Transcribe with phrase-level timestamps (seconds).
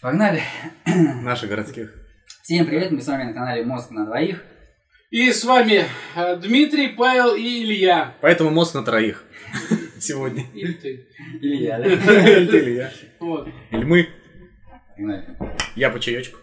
[0.00, 0.42] Погнали.
[1.22, 1.92] Наших городских.
[2.44, 4.44] Всем привет, мы с вами на канале Мозг на двоих.
[5.10, 8.14] И с вами э, Дмитрий, Павел и Илья.
[8.20, 9.24] Поэтому мозг на троих.
[9.98, 10.44] Сегодня.
[10.54, 11.08] Или ты.
[11.40, 11.84] Или я, да?
[11.86, 12.92] Или ты, или я.
[13.18, 13.48] Вот.
[13.72, 14.08] Или мы.
[14.94, 15.36] Погнали.
[15.74, 16.38] Я по чаечку.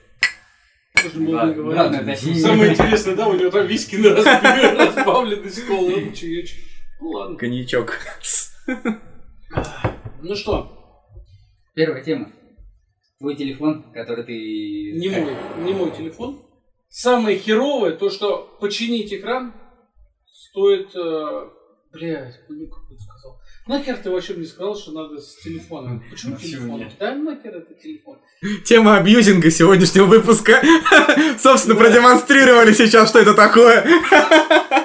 [0.96, 6.58] Самое интересное, да, у него там виски на разбавленный разбавленный с колой, чаечек.
[7.00, 7.38] Ну ладно.
[7.38, 8.00] Коньячок.
[10.22, 10.76] Ну что,
[11.74, 12.32] Первая тема.
[13.20, 14.34] Твой телефон, который ты...
[14.34, 16.42] не мой, не мой телефон.
[16.90, 19.54] Самое херовое, то, что починить экран
[20.26, 20.96] стоит...
[20.96, 21.50] э,
[21.96, 23.40] Блядь, ну какой сказал.
[23.68, 26.04] Нахер ты вообще мне сказал, что надо с телефоном?
[26.12, 26.92] Почему Ну, почему телефон?
[27.00, 28.18] Да нахер это телефон.
[28.66, 30.62] Тема абьюзинга сегодняшнего выпуска.
[31.40, 33.86] Собственно, продемонстрировали сейчас, что это такое.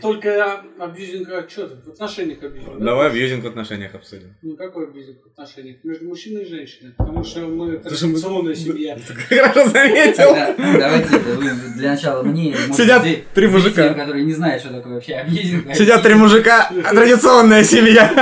[0.00, 2.84] Только абьюзинг, что ты, в отношениях абьюзинг, да?
[2.84, 4.34] Давай абьюзинг в отношениях обсудим.
[4.42, 5.76] Ну какой абьюзинг в отношениях?
[5.84, 6.94] Между мужчиной и женщиной.
[6.96, 8.98] Потому что мы традиционная семья.
[9.28, 10.34] Хорошо заметил.
[10.78, 12.54] Давайте вы для начала мне...
[12.72, 13.94] Сидят три мужика.
[13.94, 15.74] которые не знают, что такое вообще абьюзинг.
[15.74, 18.12] Сидят три мужика, а традиционная семья.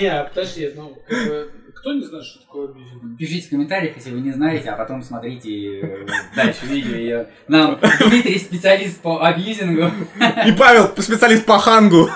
[0.00, 1.51] Не, подожди, ну, как бы,
[1.82, 3.18] кто не знает, что такое абьюзинг?
[3.18, 7.26] Пишите в комментариях, если вы не знаете, а потом смотрите э, дальше видео.
[7.48, 9.90] Нам Дмитрий специалист по абьюзингу.
[10.46, 12.08] И Павел, специалист по хангу.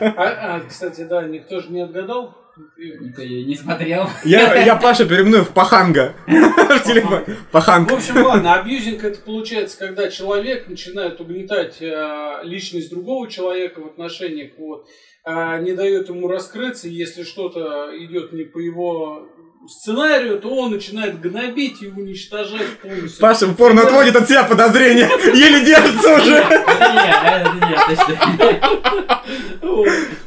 [0.00, 2.34] А, а, кстати, да, никто же не отгадал.
[2.78, 4.08] Никто её не смотрел.
[4.24, 6.14] Я, я Паша переименую в паханга.
[6.26, 7.24] В телефон.
[7.52, 7.90] Паханг.
[7.90, 13.86] В общем, ладно, абьюзинг это получается, когда человек начинает угнетать э, личность другого человека в
[13.86, 14.88] отношениях, вот,
[15.60, 19.28] не дает ему раскрыться, если что-то идет не по его
[19.68, 23.20] сценарию, то он начинает гнобить и уничтожать полностью.
[23.20, 25.08] Паша упорно отводит от себя подозрения.
[25.34, 26.44] Еле держится уже.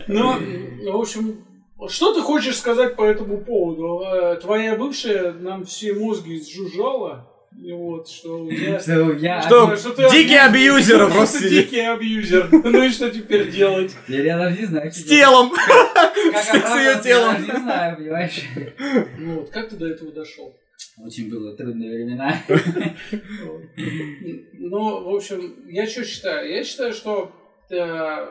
[0.08, 1.46] Ну, в общем,
[1.90, 4.04] что ты хочешь сказать по этому поводу?
[4.06, 7.31] Э, Твоя бывшая нам все мозги сжужжала.
[7.58, 8.80] И Вот, что я...
[8.80, 9.42] Что я...
[9.42, 9.76] Что?
[9.76, 11.66] что ты Дикий абьюзер просто ты сидит.
[11.66, 12.50] дикий абьюзер.
[12.52, 13.96] Ну и что теперь делать?
[14.08, 14.92] Теперь я даже не знаю.
[14.92, 15.52] С телом.
[15.54, 17.36] с оправдаться, телом.
[17.36, 18.42] Я даже не знаю, понимаешь?
[19.20, 20.56] Вот, как ты до этого дошел?
[20.98, 22.36] Очень было трудные времена.
[24.54, 26.50] Ну, в общем, я что считаю?
[26.50, 27.32] Я считаю, что
[27.70, 28.28] э,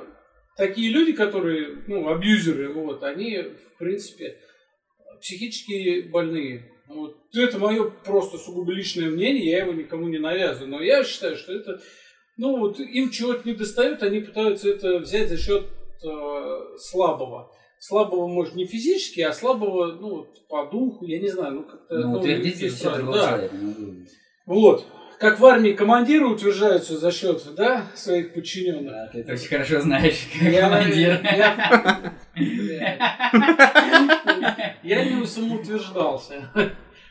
[0.56, 4.37] такие люди, которые, ну, абьюзеры, вот, они, в принципе,
[5.21, 6.71] психически больные.
[6.93, 7.17] Вот.
[7.34, 10.71] Это мое просто сугубо личное мнение, я его никому не навязываю.
[10.71, 11.81] Но я считаю, что это,
[12.37, 15.67] ну, вот им чего-то не достает, они пытаются это взять за счет
[16.03, 17.53] э, слабого.
[17.78, 21.99] Слабого, может, не физически, а слабого, ну, вот, по духу, я не знаю, ну, как-то...
[21.99, 23.49] Ну, другого Да.
[23.53, 24.05] ну,
[24.47, 24.84] Вот.
[25.19, 28.91] Как в армии командиры утверждаются за счет, да, своих подчиненных.
[28.91, 31.21] Да, ты это очень хорошо знаешь, как Я- командир.
[31.22, 32.15] Я,
[34.83, 36.51] я не самоутверждался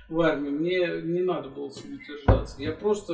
[0.08, 0.50] в армии.
[0.50, 2.56] Мне не надо было самоутверждаться.
[2.60, 3.14] Я просто...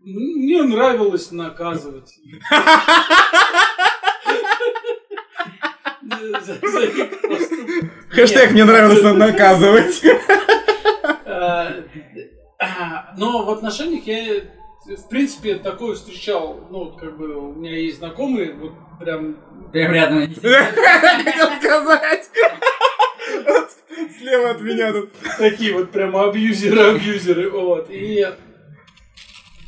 [0.00, 2.14] Мне нравилось наказывать.
[8.10, 10.02] Хэштег мне нравилось наказывать.
[13.16, 14.42] Но в отношениях я,
[14.96, 16.68] в принципе, такое встречал.
[16.70, 19.36] Ну, вот как бы у меня есть знакомые, вот прям
[19.72, 20.34] Прям рядом.
[20.34, 22.30] Хотел сказать.
[24.18, 25.10] Слева от меня тут.
[25.38, 27.88] такие вот прямо абьюзеры, абьюзеры, вот.
[27.90, 28.26] И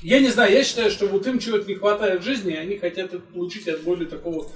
[0.03, 2.79] я не знаю, я считаю, что вот им чего-то не хватает в жизни, и они
[2.79, 4.51] хотят это получить от более такого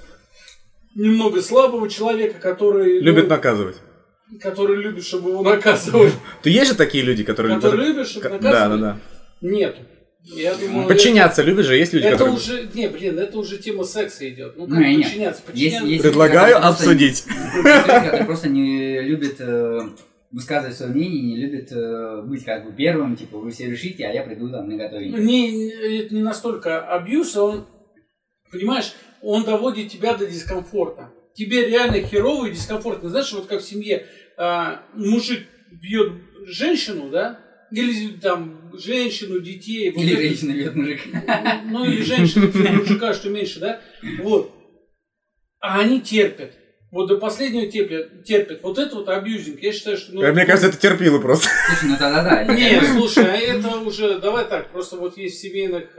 [0.95, 2.99] немного слабого человека, который...
[2.99, 3.77] Любит ну, наказывать.
[4.41, 6.11] Который любит, чтобы его наказывали.
[6.41, 7.55] То есть же такие люди, которые...
[7.55, 8.81] Который любит, чтобы Да, наказывали?
[8.81, 8.99] да,
[9.41, 9.77] Нет.
[10.27, 12.35] Я думаю, Подчиняться любишь же, есть люди, Это которые...
[12.35, 14.57] уже, не, блин, это уже тема секса идет.
[14.57, 15.03] Ну, как Не, не.
[15.03, 15.41] подчиняться?
[15.41, 15.87] Есть- Подчиняться.
[15.87, 17.23] есть- Предлагаю Просто- обсудить.
[17.27, 19.79] Люди, которые просто не любят э,
[20.31, 24.11] высказывать свое мнение, не любят э, быть как бы первым, типа, вы все решите, а
[24.11, 25.15] я приду там Ну, наготовить.
[25.15, 27.67] Не, не- это не настолько абьюз, а он,
[28.51, 31.11] понимаешь, он доводит тебя до дискомфорта.
[31.35, 33.09] Тебе реально херово и дискомфортно.
[33.09, 34.05] Знаешь, вот как в семье
[34.37, 36.13] а, мужик бьет
[36.47, 37.39] женщину, да,
[37.75, 39.91] или там женщину, детей.
[39.91, 41.61] вот Или это- женщина бьет мужика.
[41.65, 43.81] Ну, или женщина, или мужика, что меньше, да?
[44.21, 44.51] Вот.
[45.59, 46.51] А они терпят.
[46.91, 48.23] Вот до последнего терпят.
[48.23, 48.61] терпят.
[48.63, 49.59] Вот это вот абьюзинг.
[49.61, 50.13] Я считаю, что...
[50.13, 51.49] ну, Э, Мне кажется, это терпило просто.
[51.67, 52.41] Слушай, ну тогда да.
[52.43, 55.97] это Не, слушай, а это уже, давай так, просто вот есть в семейных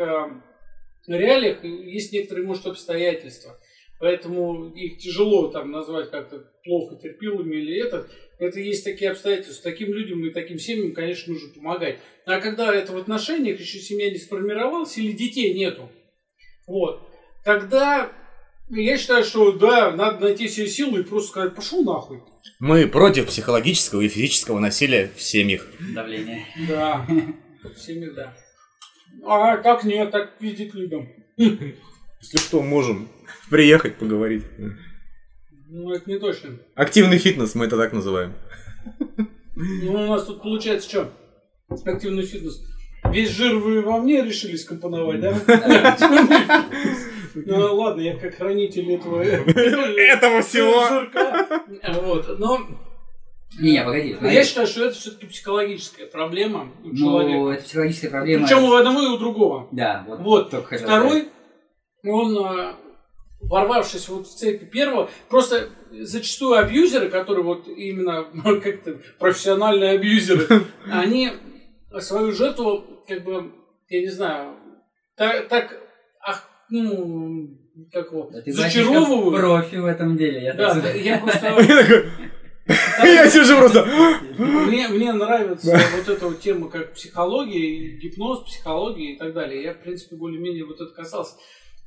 [1.07, 3.59] реалиях, есть некоторые, может, обстоятельства.
[3.99, 8.07] Поэтому их тяжело там назвать как-то плохо терпилами или это.
[8.39, 9.71] Это есть такие обстоятельства.
[9.71, 11.99] Таким людям и таким семьям, конечно, нужно помогать.
[12.27, 15.91] А когда это в отношениях, еще семья не сформировалась или детей нету,
[16.67, 17.09] вот,
[17.45, 18.13] тогда
[18.69, 22.21] Я считаю, что да, надо найти себе силы и просто сказать, пошел нахуй.
[22.59, 25.65] Мы против психологического и физического насилия в семьях.
[25.95, 26.45] Давление.
[26.69, 27.07] Да,
[27.77, 28.37] всеми да.
[29.25, 31.09] А как нет, так видеть людям.
[32.21, 33.09] Если что, можем
[33.51, 34.45] приехать поговорить.
[35.69, 36.51] Ну, это не точно.
[36.75, 38.35] Активный фитнес, мы это так называем.
[39.57, 41.13] Ну, у нас тут получается что?
[41.85, 42.63] Активный фитнес.
[43.11, 45.97] Весь жир вы во мне решили скомпоновать, да?
[47.35, 49.21] Ну ладно, я как хранитель этого...
[49.23, 51.07] Этого всего.
[52.03, 52.61] Вот, но
[53.59, 54.15] Не, погоди.
[54.15, 54.35] смотри.
[54.35, 57.51] я считаю, что это все-таки психологическая проблема у Ну, человека.
[57.59, 58.47] это психологическая проблема.
[58.47, 59.69] Причем у одного и у другого.
[59.71, 60.21] Да, вот.
[60.21, 60.79] Вот, только
[62.07, 62.75] Второй, он, э,
[63.41, 70.47] ворвавшись вот в цепи первого, просто зачастую абьюзеры, которые вот именно ну, как-то профессиональные абьюзеры,
[70.91, 71.33] они
[72.01, 73.53] свою жертву, как бы,
[73.89, 74.57] я не знаю,
[75.17, 75.81] так, так
[76.21, 77.49] ах, ну,
[77.93, 79.41] как его, Да зачаровывают.
[79.41, 80.45] Профи в этом деле.
[80.45, 82.07] Я Да, так я просто...
[83.05, 83.87] Я сижу просто.
[84.39, 89.63] Мне, мне нравится вот эта вот тема, как психология, и гипноз, психология и так далее.
[89.63, 91.37] Я, в принципе, более-менее вот это касался.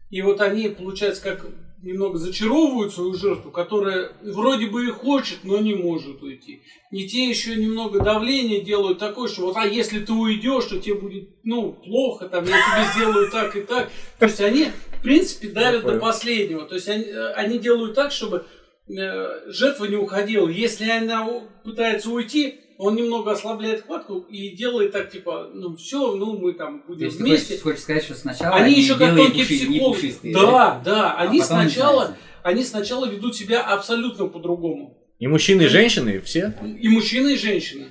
[0.09, 1.45] И вот они, получается, как
[1.81, 6.61] немного зачаровывают свою жертву, которая вроде бы и хочет, но не может уйти.
[6.91, 10.95] И те еще немного давления делают такое, что вот, а если ты уйдешь, то тебе
[10.95, 13.89] будет, ну, плохо, там, я тебе сделаю так и так.
[14.17, 14.65] То есть они,
[14.99, 16.65] в принципе, давят до последнего.
[16.65, 18.45] То есть они, они делают так, чтобы
[18.89, 20.49] э, жертва не уходила.
[20.49, 21.27] Если она
[21.63, 26.79] пытается уйти, он немного ослабляет хватку и делает так, типа, ну все, ну мы там
[26.79, 27.47] То будем есть ты вместе.
[27.55, 29.95] хочешь, хочешь сказать, что сначала Они еще как тонкие пуши- не психологи.
[29.95, 34.97] пушистые, Да, да, А они потом сначала, они сначала ведут себя абсолютно по-другому.
[35.19, 36.53] И мужчины, и женщины, все.
[36.79, 37.87] И мужчины, и женщины.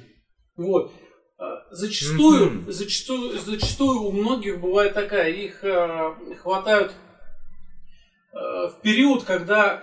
[0.56, 0.90] Вот.
[1.38, 2.73] А, Зачастую, Мгм.
[2.73, 6.93] зачастую, зачастую у многих бывает такая, их э, хватают
[8.32, 8.37] э,
[8.69, 9.82] в период, когда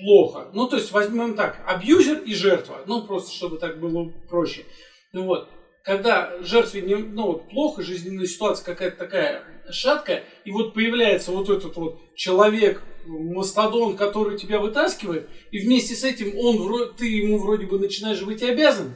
[0.00, 0.50] плохо.
[0.52, 2.82] Ну, то есть, возьмем так, абьюзер и жертва.
[2.86, 4.64] Ну, просто, чтобы так было проще.
[5.12, 5.48] Ну вот,
[5.82, 11.48] когда жертве не, ну, вот, плохо, жизненная ситуация какая-то такая шаткая, и вот появляется вот
[11.48, 17.66] этот вот человек, мастодон, который тебя вытаскивает, и вместе с этим он, ты ему вроде
[17.66, 18.94] бы начинаешь быть обязан,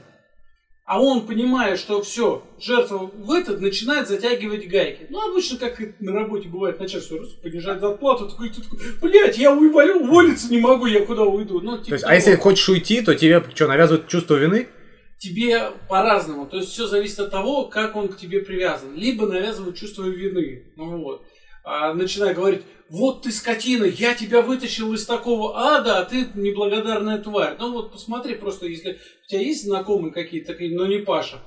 [0.86, 5.06] а он, понимая, что все, жертва в этот, начинает затягивать гайки.
[5.08, 9.38] Ну, обычно, как и на работе бывает, начальство раз понижает зарплату, такой, ты такой, блядь,
[9.38, 11.60] я уволю, уволиться не могу, я куда уйду.
[11.60, 12.16] Ну, типа То есть, а того.
[12.16, 14.68] если хочешь уйти, то тебе что, навязывают чувство вины?
[15.16, 16.44] тебе по-разному.
[16.44, 18.94] То есть все зависит от того, как он к тебе привязан.
[18.94, 20.64] Либо навязывает чувство вины.
[20.76, 21.26] Ну вот.
[21.64, 27.18] А начиная говорить, вот ты скотина, я тебя вытащил из такого ада, а ты неблагодарная
[27.18, 27.56] тварь.
[27.58, 31.40] Ну вот посмотри просто, если у тебя есть знакомые какие-то такие, но не Паша.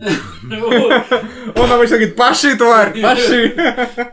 [0.00, 3.54] Он обычно говорит, паши, тварь, паши.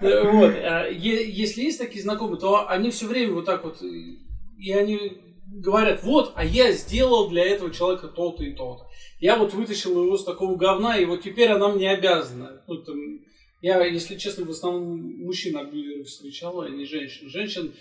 [0.01, 0.53] Вот.
[0.63, 4.25] А Если есть такие знакомые, то они все время вот так вот, и
[4.57, 8.85] и они говорят, вот, а я сделал для этого человека то-то и то-то.
[9.19, 12.61] Я вот вытащил его с такого говна, и вот теперь она мне обязана.
[12.67, 12.95] Ну, там,
[13.61, 17.29] я, если честно, в основном мужчин абьюзеров встречал, а не женщин.
[17.29, 17.73] Женщин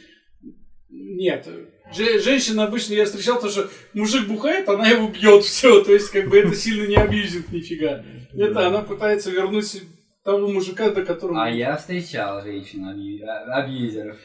[0.91, 1.47] нет.
[1.95, 5.83] Же- женщин обычно я встречал, потому что мужик бухает, она его бьет, все.
[5.83, 8.05] То есть, как бы это сильно не абьюзит нифига.
[8.33, 9.83] Это она пытается вернуть
[10.25, 11.45] того мужика, до которого...
[11.45, 14.17] А я встречал женщин а- абьюзеров.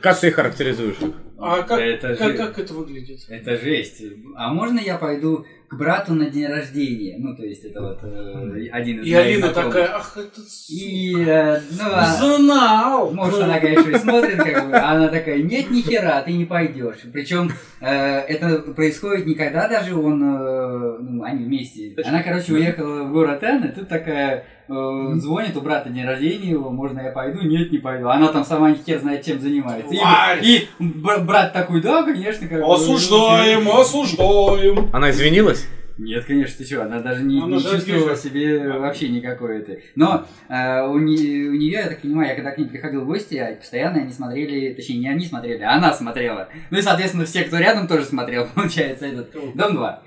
[0.00, 0.96] Как ты их характеризуешь?
[1.38, 3.20] А как, Это как, же- как это выглядит?
[3.28, 4.02] Это жесть.
[4.36, 7.16] А можно я пойду к брату на день рождения?
[7.18, 9.74] Ну, то есть, это вот э, один из И Алина знакомых.
[9.74, 13.10] такая, ах, это И, э, ну, а- знал.
[13.12, 16.44] Может, она, конечно, и смотрит, как бы, а она такая, нет, ни хера, ты не
[16.44, 16.98] пойдешь.
[17.12, 21.94] Причем это происходит не когда даже он, э, ну, они вместе.
[22.04, 24.72] Она, короче, уехала в город Н, и тут такая э,
[25.16, 27.42] звонит у брата день рождения его, можно я пойду?
[27.42, 28.08] Нет, не пойду.
[28.08, 29.92] Она там сама не хер знает, чем занимается.
[29.92, 30.38] И- Тварь!
[30.42, 32.48] И, бр- брат такой, да, конечно.
[32.48, 34.90] Как бы, Осуждаем, осуждаем.
[34.92, 35.63] Она извинилась?
[35.96, 38.16] Нет, конечно, ты что, она даже не, Она не чувствовала обижена.
[38.16, 39.78] себе вообще никакой это.
[39.94, 43.06] Но э, у, не- у нее, я так понимаю, я когда к ней приходил в
[43.06, 46.48] гости, а постоянно они смотрели, точнее, не они смотрели, а она смотрела.
[46.70, 50.02] Ну и, соответственно, все, кто рядом, тоже смотрел, получается, этот Дом 2.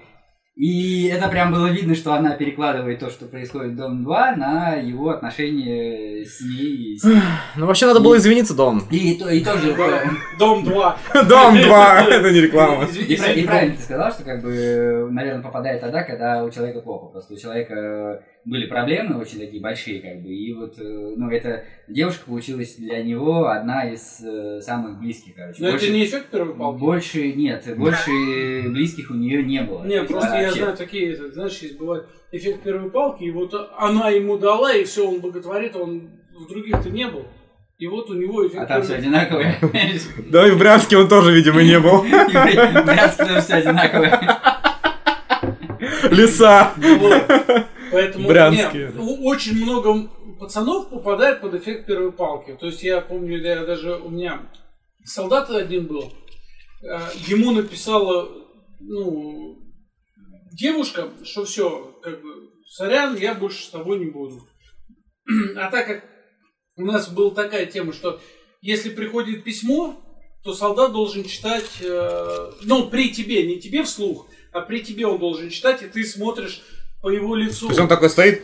[0.57, 4.73] И это прям было видно, что она перекладывает то, что происходит в Дом 2, на
[4.73, 6.93] его отношения с ней.
[6.95, 7.05] и с-
[7.55, 8.81] Ну, вообще надо было извиниться, Дом.
[8.89, 9.75] И, то- и тоже...
[10.39, 10.97] Дом 2.
[11.29, 12.85] Дом 2, это не реклама.
[12.85, 17.11] И, и правильно ты сказал, что как бы, наверное, попадает тогда, когда у человека плохо.
[17.11, 20.83] Просто у человека были проблемы очень такие большие, как бы, и вот, э,
[21.17, 25.61] ну, эта девушка получилась для него одна из э, самых близких, короче.
[25.61, 26.79] Но это Больше- не эффект первой палки.
[26.79, 28.09] Больше нет, больше
[28.69, 29.83] близких у нее не было.
[29.83, 34.09] Не, просто я знаю такие, это, знаешь, есть бывает эффект первой палки, и вот она
[34.09, 37.25] ему дала, и все, он боготворит, а он в других-то не был.
[37.79, 38.63] И вот у него эффект...
[38.63, 39.57] А там все одинаковое.
[40.31, 41.97] Да и в Брянске он тоже, видимо, не был.
[42.01, 44.39] В Брянске все одинаковое.
[46.09, 46.71] Леса.
[47.91, 52.55] Поэтому Брянские, у- очень много пацанов попадает под эффект первой палки.
[52.59, 54.49] То есть я помню, я даже у меня
[55.03, 56.13] солдат один был,
[56.83, 58.29] э, ему написала
[58.79, 59.57] ну,
[60.51, 62.29] девушка, что все, как бы,
[62.65, 64.47] сорян, я больше с тобой не буду.
[65.57, 66.03] А так как
[66.77, 68.19] у нас была такая тема, что
[68.61, 70.01] если приходит письмо,
[70.43, 75.19] то солдат должен читать, э, ну, при тебе, не тебе вслух, а при тебе он
[75.19, 76.61] должен читать, и ты смотришь
[77.01, 77.67] по его лицу.
[77.67, 78.43] То есть он такой стоит,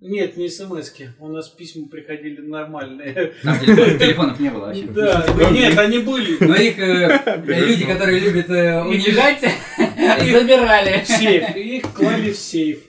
[0.00, 1.08] Нет, не смс -ки.
[1.18, 3.32] У нас письма приходили нормальные.
[3.42, 4.86] Там телефон- телефонов не было вообще.
[4.88, 6.36] Да, нет, они были.
[6.44, 9.40] Но их э, люди, которые любят э, унижать,
[9.78, 11.02] забирали.
[11.02, 11.56] В сейф.
[11.56, 12.82] Их клали в сейф.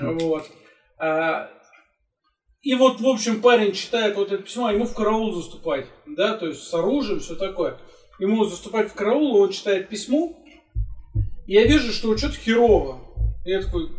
[0.00, 0.44] Вот.
[0.98, 1.50] А,
[2.62, 5.86] И вот, в общем, парень читает вот это письмо, а ему в караул заступать.
[6.06, 7.78] Да, то есть с оружием, все такое.
[8.18, 10.32] Ему заступать в караул, он читает письмо.
[11.46, 12.98] И я вижу, что что-то херово.
[13.44, 13.90] И я такой,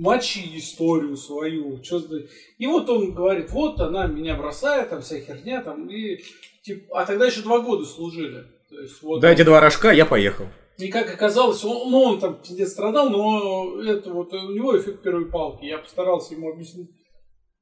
[0.00, 1.82] мочи историю свою.
[1.84, 2.22] За-
[2.58, 6.18] И вот он говорит, вот она меня бросает, там вся херня, там, и,
[6.62, 8.44] типа, а тогда еще два года служили.
[8.68, 10.46] То есть, вот дайте два рожка, я поехал.
[10.78, 15.02] и как оказалось, он, ну, он там пиздец страдал, но это вот у него эффект
[15.02, 15.66] первой палки.
[15.66, 16.88] Я постарался ему объяснить,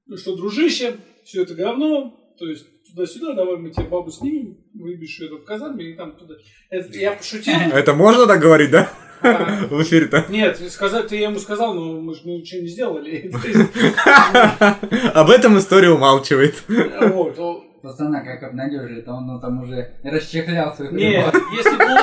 [0.06, 5.18] ну, что, дружище, все это говно, то есть туда-сюда, давай мы тебе бабу снимем, выбьешь
[5.20, 6.34] ее в казарме и там туда.
[6.70, 7.54] Это я пошутил.
[7.72, 8.88] Это можно так говорить, да?
[9.70, 10.26] В эфире-то.
[10.28, 13.30] Нет, сказать-то я ему сказал, но мы же ничего не сделали.
[15.14, 16.62] Об этом история умалчивает.
[16.68, 21.84] вот, о, Пацана как обнадежили, то он ну, там уже расчехлял свой Нет, если бы
[21.84, 21.98] он,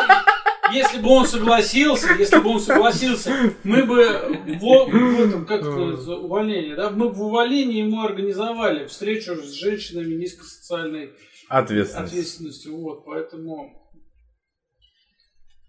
[0.74, 3.32] если бы он согласился, если бы он согласился,
[3.64, 4.04] мы бы
[4.46, 9.36] в, в этом, как это, за увольнение, да, мы бы в увольнении ему организовали встречу
[9.36, 11.12] с женщинами низкосоциальной
[11.50, 12.12] Ответственность.
[12.12, 13.82] ответственностью, вот, поэтому...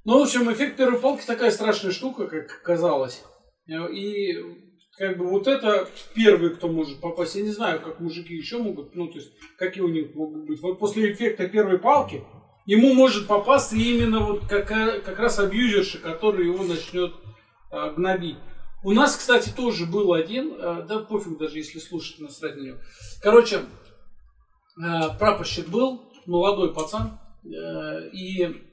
[0.07, 3.25] Ну, в общем, эффект первой палки такая страшная штука, как казалось.
[3.67, 4.35] И
[4.97, 7.35] как бы вот это первый, кто может попасть.
[7.35, 10.63] Я не знаю, как мужики еще могут, ну, то есть, какие у них могут быть.
[10.63, 12.23] Вот после эффекта первой палки
[12.67, 17.13] ему может попасться именно вот как, как раз абьюзерша, который его начнет
[17.73, 18.37] а, гнобить.
[18.85, 22.79] У нас, кстати, тоже был один, а, да пофиг даже, если слушать, насрать на него.
[23.21, 23.63] Короче,
[24.81, 28.66] а, прапорщик был, молодой пацан, э, и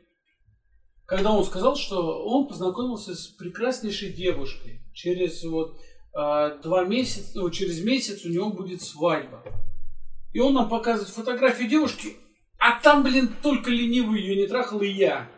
[1.13, 5.77] когда он сказал, что он познакомился с прекраснейшей девушкой, через вот
[6.11, 9.43] а, два месяца, ну, через месяц у него будет свадьба.
[10.33, 12.15] И он нам показывает фотографию девушки,
[12.57, 15.29] а там, блин, только ленивый ее не трахал и я.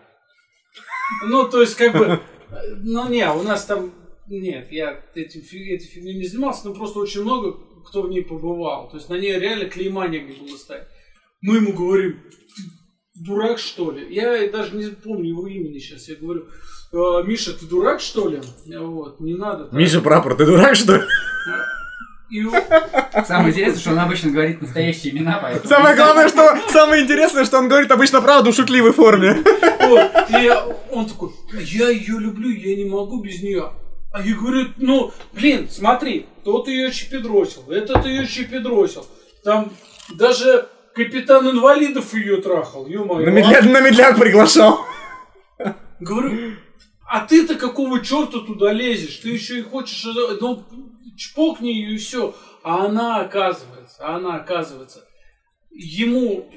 [1.26, 3.94] Ну, то есть, как бы, э, ну, не, у нас там,
[4.28, 7.52] нет, я этим, этой фигней не занимался, но просто очень много
[7.86, 8.90] кто в ней побывал.
[8.90, 10.88] То есть, на ней реально клейма негде было ставить.
[11.42, 12.22] Мы ему говорим,
[12.56, 12.64] «Ты
[13.16, 14.14] дурак, что ли?
[14.14, 16.08] Я даже не помню его имени сейчас.
[16.08, 16.48] Я говорю,
[16.94, 18.42] «А, Миша, ты дурак, что ли?
[18.66, 19.66] Вот, не надо.
[19.66, 19.74] так».
[19.74, 21.02] Миша Прапор, ты дурак, что ли?
[22.32, 22.44] И
[23.26, 25.68] Самое интересное, что он обычно говорит настоящие имена, поэтому...
[25.68, 29.44] Самое главное, что самое интересное, что он говорит обычно правду в шутливой форме.
[29.82, 30.52] Вот, и
[30.90, 33.72] он такой, я ее люблю, я не могу без нее.
[34.12, 39.06] А я говорю, ну, блин, смотри, тот ее чипедросил, этот ее чипедросил.
[39.44, 39.72] Там
[40.18, 43.26] даже капитан инвалидов ее трахал, ё-моё.
[43.26, 44.80] На медляк, на медляк приглашал.
[46.00, 46.54] Говорю,
[47.08, 49.18] а ты-то какого черта туда лезешь?
[49.18, 50.64] Ты еще и хочешь, э, ну,
[51.18, 52.34] чпокни ее и все.
[52.64, 55.06] А она оказывается, она оказывается,
[55.72, 56.50] ему,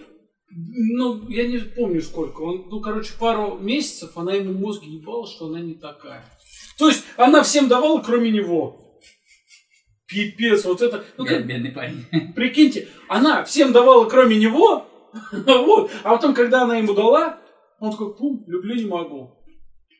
[0.50, 5.46] ну, я не помню сколько, он, ну, короче, пару месяцев она ему мозг ебала, что
[5.46, 6.24] она не такая.
[6.78, 8.87] То есть она всем давала, кроме него.
[10.08, 11.04] Пипец, вот это.
[11.16, 12.04] Ну, как, Бед- Бедный парень.
[12.34, 14.86] Прикиньте, она всем давала, кроме него,
[15.32, 17.38] вот, а потом, когда она ему дала,
[17.78, 19.34] он такой, пум, люблю, не могу.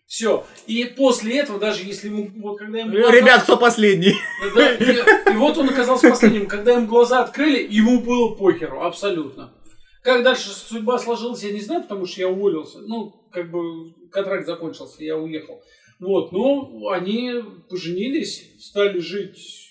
[0.07, 0.47] Все.
[0.67, 4.15] И после этого, даже если ему, вот когда ему глаза- Ребят, кто последний?
[4.55, 6.47] Да, и, и вот он оказался последним.
[6.47, 9.53] Когда ему глаза открыли, ему было похеру, абсолютно.
[10.03, 12.79] Как дальше судьба сложилась, я не знаю, потому что я уволился.
[12.81, 15.61] Ну, как бы контракт закончился, я уехал.
[16.01, 17.33] Вот, но они
[17.69, 19.68] поженились, стали жить,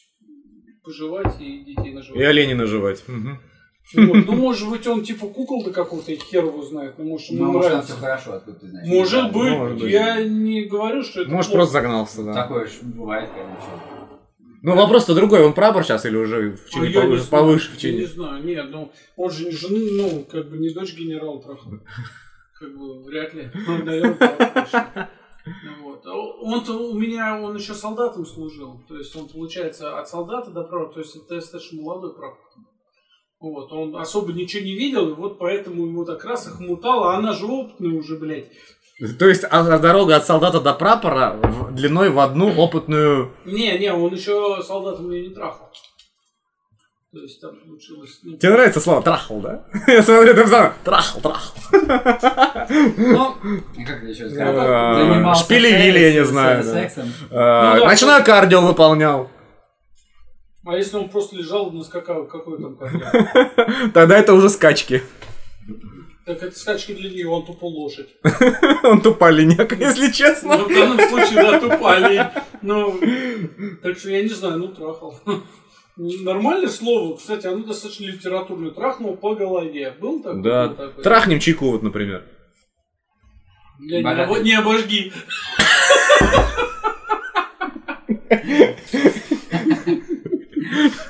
[0.88, 2.24] поживать и детей И наживать.
[2.24, 3.04] оленей наживать.
[3.08, 4.26] Вот.
[4.26, 6.96] Ну, может быть, он типа кукол до какого-то, и хер его знает.
[6.98, 7.94] Ну, может, ему Ну, может, там нравится.
[7.94, 8.88] все хорошо, откуда ты знаешь.
[8.88, 9.92] Может Да, быть, может быть.
[9.92, 11.58] я не говорю, что это Может, плохо.
[11.60, 12.34] просто загнался, да.
[12.34, 13.80] Такое ж бывает, конечно.
[14.64, 15.46] Ну, вопрос-то другой.
[15.46, 18.08] Он прапор сейчас или уже в А чине не повыше, знаю, повыше в Не чине?
[18.08, 21.74] знаю, нет, ну он же не жены, ну, как бы не дочь генерала трахал.
[22.60, 23.52] Как бы вряд ли.
[23.68, 25.10] Ну, наверное,
[25.82, 26.06] Вот.
[26.06, 28.82] А Он-то у меня, он еще солдатом служил.
[28.88, 32.40] То есть он, получается, от солдата до прапора, то есть это достаточно молодой прапор.
[33.40, 37.34] Вот, он особо ничего не видел, и вот поэтому его так раз охмутало, а она
[37.34, 38.50] же опытная уже, блядь.
[39.20, 41.40] То есть а, дорога от солдата до прапора
[41.72, 43.32] длиной в одну опытную...
[43.46, 45.70] Не, не, он еще солдатом ее не трахал.
[47.14, 48.20] То есть там получилось...
[48.24, 49.66] Ну, Тебе нравится слово «трахал», да?
[49.88, 51.54] Я смотрю, там самое «трахал, трахал».
[53.78, 54.98] И Как это еще сказать?
[54.98, 56.66] Занимался шпили-вили, я не знаю.
[57.32, 59.30] А, Ну Ночное кардио выполнял.
[60.66, 63.90] А если он просто лежал на скакал, какой там кардио?
[63.94, 65.02] Тогда это уже скачки.
[66.26, 68.10] Так это скачки для нее, он тупо лошадь.
[68.84, 70.58] Он туполеняк, если честно.
[70.58, 72.30] Ну, в данном случае, да, тупали.
[72.62, 73.00] Ну,
[73.82, 75.18] так что я не знаю, ну, трахал.
[75.98, 78.70] Нормальное слово, кстати, оно достаточно литературное.
[78.72, 79.96] Трахнул по голове.
[80.00, 80.44] Был такой?
[80.44, 81.04] Да, Был такой?
[81.04, 82.24] трахнем чайку, вот, например.
[83.80, 85.12] Бля, не, обо- не обожги.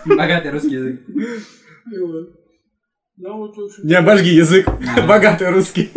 [0.06, 1.02] Богатый русский язык.
[3.20, 4.68] Ну, вот, в общем, Не обожги язык,
[5.08, 5.90] богатый русский.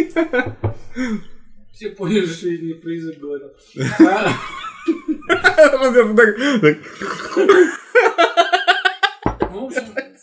[1.72, 3.50] все поняли, что я не про язык говорил.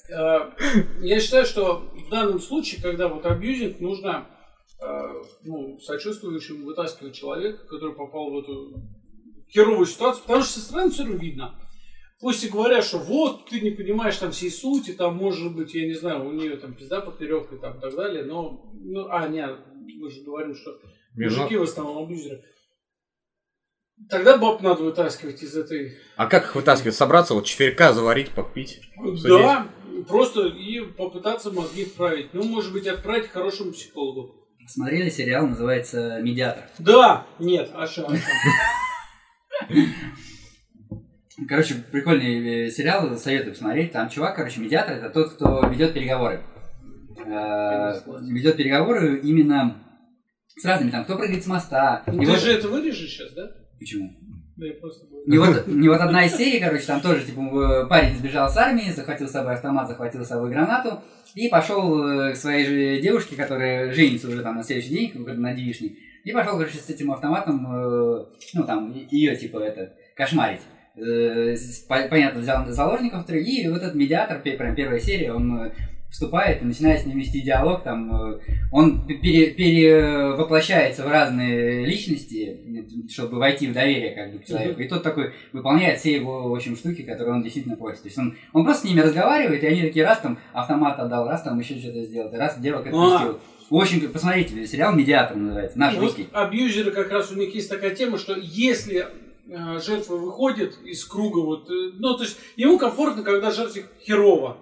[0.10, 4.28] я считаю, что в данном случае, когда вот абьюзинг, нужно
[4.82, 4.86] э,
[5.44, 8.82] ну, сочувствующим вытаскивать человека, который попал в эту
[9.50, 11.56] херовую ситуацию, потому что со стороны все равно видно.
[12.20, 15.86] Пусть и говорят, что вот, ты не понимаешь там всей сути, там может быть, я
[15.86, 19.28] не знаю, у нее там пизда поперек и там и так далее, но, ну, а,
[19.28, 20.80] нет, мы же говорим, что
[21.16, 22.44] мужики в основном абьюзеры.
[24.10, 26.96] Тогда баб надо вытаскивать из этой А как их вытаскивать?
[26.96, 28.82] Собраться, вот чеферька заварить, попить?
[29.24, 29.68] Да,
[30.04, 32.34] просто и попытаться мозги вправить.
[32.34, 34.36] Ну, может быть, отправить к хорошему психологу.
[34.68, 36.66] Смотрели сериал, называется «Медиатор».
[36.80, 38.22] Да, нет, Аша, Аша.
[41.48, 43.92] Короче, прикольный э, сериал, советую посмотреть.
[43.92, 46.44] Там чувак, короче, медиатор, это тот, кто ведет переговоры.
[47.26, 49.78] Э, Ведет переговоры именно
[50.56, 52.04] с разными, там, кто прыгает с моста.
[52.08, 53.52] Ну, ты же это вырежешь сейчас, да?
[53.80, 54.12] Почему?
[55.28, 58.58] Не вот, не вот одна из серий, короче, там тоже, типа, э, парень сбежал с
[58.58, 61.02] армии, захватил с собой автомат, захватил с собой гранату
[61.36, 65.38] и пошел э, к своей же девушке, которая женится уже там на следующий день, как
[65.38, 70.62] на девичник, и пошел, короче, с этим автоматом, э, ну, там, ее, типа, это, кошмарить.
[71.88, 75.72] Понятно, взял заложников, и вот этот медиатор, прям первая серия, он
[76.10, 78.40] вступает и начинает с ним вести диалог, там, э,
[78.72, 82.60] он пере- перевоплощается в разные личности,
[83.10, 84.82] чтобы войти в доверие, как бы, к человеку.
[84.82, 88.04] И тот такой выполняет все его, в общем, штуки, которые он действительно просит.
[88.04, 91.28] То есть он, он просто с ними разговаривает, и они такие, раз там автомат отдал,
[91.28, 93.40] раз там еще что-то сделал, и раз девок отпустил.
[93.70, 96.28] В общем, посмотрите, сериал «Медиатор» называется, наш Вот русский.
[96.32, 99.08] абьюзеры как раз у них есть такая тема, что если
[99.50, 104.56] э, жертва выходит из круга, вот, э, ну, то есть ему комфортно, когда жертве херово.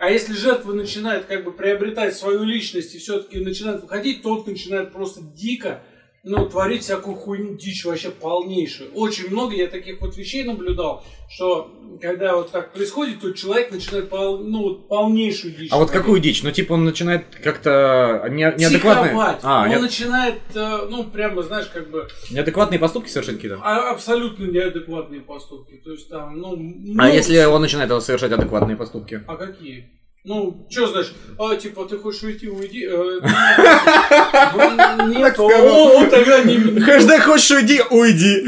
[0.00, 4.46] А если жертва начинает как бы приобретать свою личность и все-таки начинает выходить, то он
[4.46, 5.82] начинает просто дико
[6.22, 8.92] ну, творить всякую хуйню, дичь вообще полнейшую.
[8.94, 14.08] Очень много я таких вот вещей наблюдал, что когда вот так происходит, то человек начинает
[14.10, 15.70] пол, ну, полнейшую дичь.
[15.72, 16.42] А вот какую дичь?
[16.42, 19.10] Ну, типа, он начинает как-то не- неадекватные...
[19.10, 19.38] Психовать.
[19.42, 23.60] А, он не- начинает, э, ну, прямо, знаешь, как бы неадекватные поступки совершать какие-то?
[23.62, 25.80] а- абсолютно неадекватные поступки.
[25.84, 26.52] То есть там, ну...
[26.52, 27.52] А много если всего.
[27.54, 29.22] он начинает совершать адекватные поступки?
[29.26, 29.90] А какие?
[30.24, 32.84] Ну, что значит, а, типа, ты хочешь уйти, уйди.
[32.84, 35.96] э, ну, Нет, сказал.
[35.96, 36.58] он тогда не...
[36.80, 38.46] Хэштег хочешь уйди, уйди.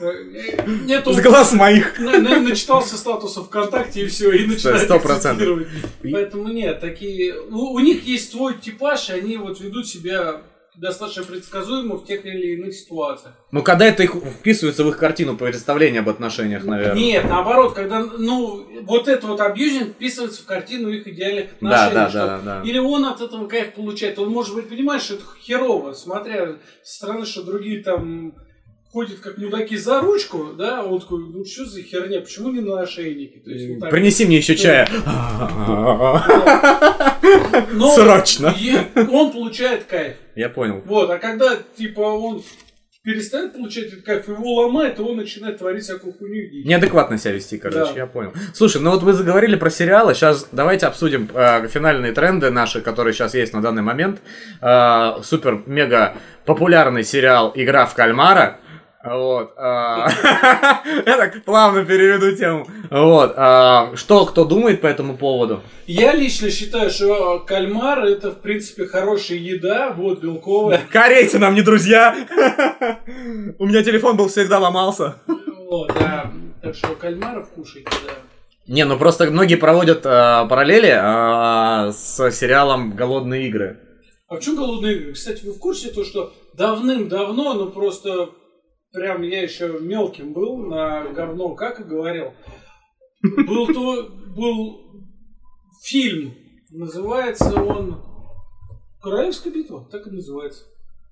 [0.00, 0.12] э,
[0.86, 1.98] Нет, он С глаз моих.
[1.98, 5.58] на- на- начитался статуса ВКонтакте и все, и начинает Сто процентов.
[6.10, 7.34] Поэтому нет, такие...
[7.50, 10.40] У них есть свой типаж, и они вот ведут себя
[10.80, 13.34] достаточно предсказуемо в тех или иных ситуациях.
[13.52, 16.96] Ну, когда это их вписывается в их картину представления об отношениях, наверное.
[16.96, 21.94] Нет, наоборот, когда, ну, вот это вот абьюзинг вписывается в картину их идеальных Да, отношений.
[21.94, 22.62] да, что да, да.
[22.68, 24.18] Или он от этого кайф получает.
[24.18, 28.32] Он, может быть, понимает, что это херово, смотря со стороны, что другие там
[28.90, 32.80] ходят как мудаки за ручку, да, он такой, ну что за херня, почему не на
[32.80, 33.38] ошейнике?
[33.38, 33.90] То есть, вот так.
[33.90, 34.88] Принеси мне еще чая.
[37.72, 38.54] Но Срочно.
[38.56, 40.14] е- он получает кайф.
[40.34, 40.82] Я понял.
[40.84, 42.42] Вот, а когда, типа, он
[43.02, 46.42] перестает получать этот кайф, его ломает, и он начинает творить всякую хуйню.
[46.42, 46.64] и.
[46.68, 48.00] Неадекватно себя вести, короче, Да.
[48.00, 48.32] я понял.
[48.54, 53.14] Слушай, ну вот вы заговорили про сериалы, сейчас давайте обсудим э, финальные тренды наши, которые
[53.14, 54.20] сейчас есть на данный момент.
[54.60, 58.58] Э, Супер-мега популярный сериал «Игра в кальмара».
[59.02, 59.54] Вот.
[59.56, 59.60] э,
[61.06, 62.66] Я так плавно переведу тему.
[62.90, 63.34] Вот.
[63.34, 65.62] э, Что кто думает по этому поводу?
[65.86, 70.82] Я лично считаю, что кальмар это, в принципе, хорошая еда, вот, белковая.
[70.92, 72.14] Корейцы нам не друзья.
[73.58, 75.16] У меня телефон был всегда ломался.
[75.70, 76.30] Вот, да.
[76.62, 78.12] Так что кальмаров кушайте, да.
[78.66, 83.80] Не, ну просто многие проводят э, параллели э, с сериалом «Голодные игры».
[84.28, 85.12] А в чем голодные игры?
[85.14, 88.28] Кстати, вы в курсе то, что давным-давно, ну просто
[88.92, 92.32] прям я еще мелким был на говно, как и говорил,
[93.22, 95.04] был то был
[95.82, 96.34] фильм,
[96.70, 98.02] называется он
[99.02, 100.64] Королевская битва, так и называется.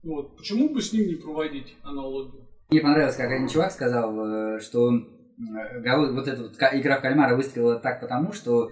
[0.02, 0.36] Вот.
[0.36, 2.46] Почему бы с ним не проводить аналогию?
[2.70, 7.34] Мне понравилось, как один чувак сказал, э, что э, вот эта вот игра в кальмара
[7.34, 8.68] выстрелила так потому, что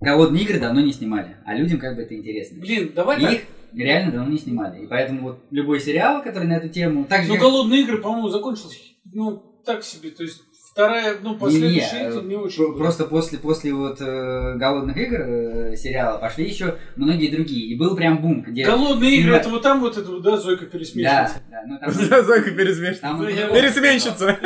[0.00, 2.60] голодные игры давно не снимали, а людям как бы это интересно.
[2.60, 3.32] Блин, давай И так.
[3.34, 3.40] их
[3.74, 4.82] реально давно не снимали.
[4.84, 7.98] И поэтому вот любой сериал, который на эту тему, так же Ну, как- голодные игры,
[7.98, 10.10] по-моему, закончились, ну, так себе.
[10.10, 12.64] То есть, вторая, ну, последующие Не, не э, очень.
[12.64, 12.72] про-.
[12.76, 17.66] Просто после, после вот э, голодных игр э, сериала пошли еще многие другие.
[17.68, 18.64] И был прям бум, где.
[18.64, 21.42] Голодные игры, это вот там вот это вот, да, Зойка Да, пересмешница.
[21.50, 21.92] да, ну там
[22.24, 23.12] Зойка пересмешница.
[23.12, 24.38] Ну, Пересменщица.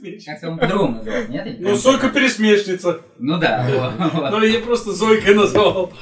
[0.00, 0.30] Пересмешница.
[0.32, 1.56] как-то он по-другому назывался, нет?
[1.60, 3.00] Ну, Зойка пересмешница.
[3.18, 3.66] Ну да.
[4.30, 5.92] Но я просто Зойкой назвал.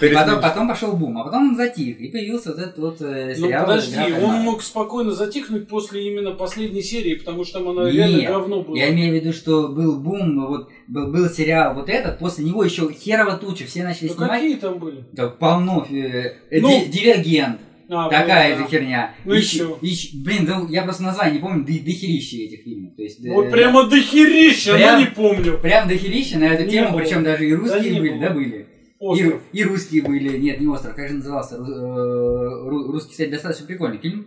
[0.42, 3.66] Потом, пошел бум, а потом он затих, и появился вот этот вот э, Ну сериал.
[3.66, 4.42] подожди, «Игра в он кальмара».
[4.42, 8.76] мог спокойно затихнуть после именно последней серии, потому что там она реально говно было.
[8.76, 12.62] Я имею в виду, что был бум, вот был, был сериал вот этот, после него
[12.64, 14.31] еще херова туча, все начали Ну снимать.
[14.33, 15.05] какие там были?
[15.12, 15.87] Да полно.
[15.90, 17.61] э, Ну, ди- Дивергент,
[17.92, 18.68] А, такая ну, же да.
[18.70, 19.14] херня.
[19.24, 19.79] Ну и чё?
[19.83, 22.94] ищ- блин, да я просто название не помню, до, дохерища этих фильмов.
[22.96, 25.59] То есть, э, Вот прямо дохерища, Прям- но не помню.
[25.59, 26.98] Прям дохерища на эту Не тему, было.
[27.00, 28.20] причем даже и русские не были, было.
[28.20, 28.57] да, были.
[28.59, 28.66] И,
[29.00, 29.42] Остров.
[29.53, 31.57] и русские были, нет, не остров, как же назывался?
[31.57, 34.26] Э, ру- русский, кстати, достаточно прикольный фильм.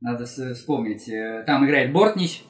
[0.00, 1.08] Надо вспомнить.
[1.08, 2.42] Э, Там играет Бортнич.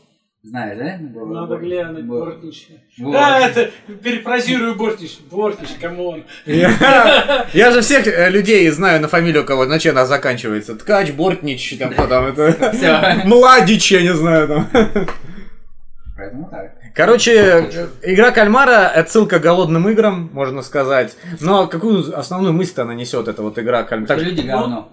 [0.44, 0.98] Знаешь, да?
[1.00, 2.68] Бор- Надо Бор- глянуть, Бор- Бортнич.
[2.98, 3.12] Вот.
[3.12, 3.70] Да, это,
[4.02, 5.18] перефразирую Бортич.
[5.30, 6.24] Бортич, come on.
[6.44, 10.74] Я, я же всех э, людей знаю на фамилию, кого на чем она заканчивается.
[10.76, 13.22] Ткач, Бортнич, там кто там, это...
[13.24, 14.68] Младич, я не знаю там.
[16.14, 16.74] Поэтому так.
[16.94, 21.16] Короче, игра кальмара— отсылка к голодным играм, можно сказать.
[21.40, 24.18] Но какую основную мысль она несет, эта вот игра кальмара?
[24.18, 24.92] Что люди говно.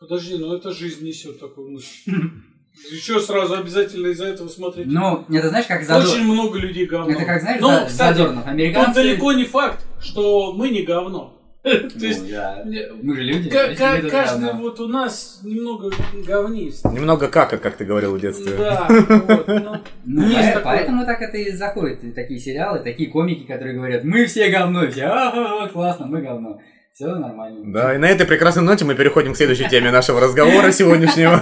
[0.00, 1.86] Подожди, ну это жизнь несет такую мысль.
[2.90, 4.86] Еще сразу обязательно из-за этого смотреть.
[4.86, 6.08] Ну, это знаешь, как задор...
[6.08, 7.12] Очень много людей говно.
[7.12, 8.44] Это как, знаешь, Ну, за- кстати, Задорнов.
[8.44, 8.94] Тут Американцы...
[8.94, 11.38] далеко не факт, что мы не говно.
[11.62, 12.24] То Ну, есть,
[13.02, 13.48] Мы же люди.
[13.48, 13.78] тут
[14.10, 15.92] каждый вот у нас немного
[16.26, 16.84] говнист.
[16.86, 18.56] Немного кака, как ты говорил в детстве.
[18.58, 18.88] Да,
[20.04, 20.24] ну,
[20.64, 25.04] поэтому так это и заходит, такие сериалы, такие комики, которые говорят, мы все говно, все,
[25.04, 26.60] «А, классно, мы говно.
[26.94, 27.72] Все нормально.
[27.72, 31.40] Да, и на этой прекрасной ноте мы переходим к следующей теме нашего разговора сегодняшнего.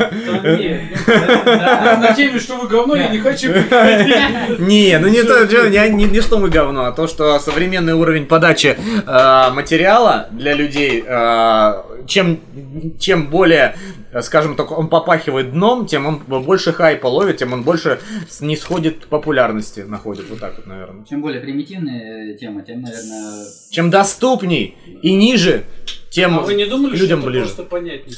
[1.99, 3.49] На теме, что вы говно, я не хочу.
[3.49, 9.51] Не, ну не то, не, что мы говно, а то, что современный уровень подачи э,
[9.51, 13.75] материала для людей, э, чем, более,
[14.23, 18.01] скажем так, он попахивает дном, тем он больше хайпа ловит, тем он больше
[18.41, 20.29] не сходит популярности находит.
[20.29, 21.05] Вот так вот, наверное.
[21.05, 25.65] Чем более примитивная тема, тем, наверное, Чем доступней и ниже,
[26.11, 27.45] тем А вы не думали, что людям это ближе.
[27.45, 28.17] просто понятнее?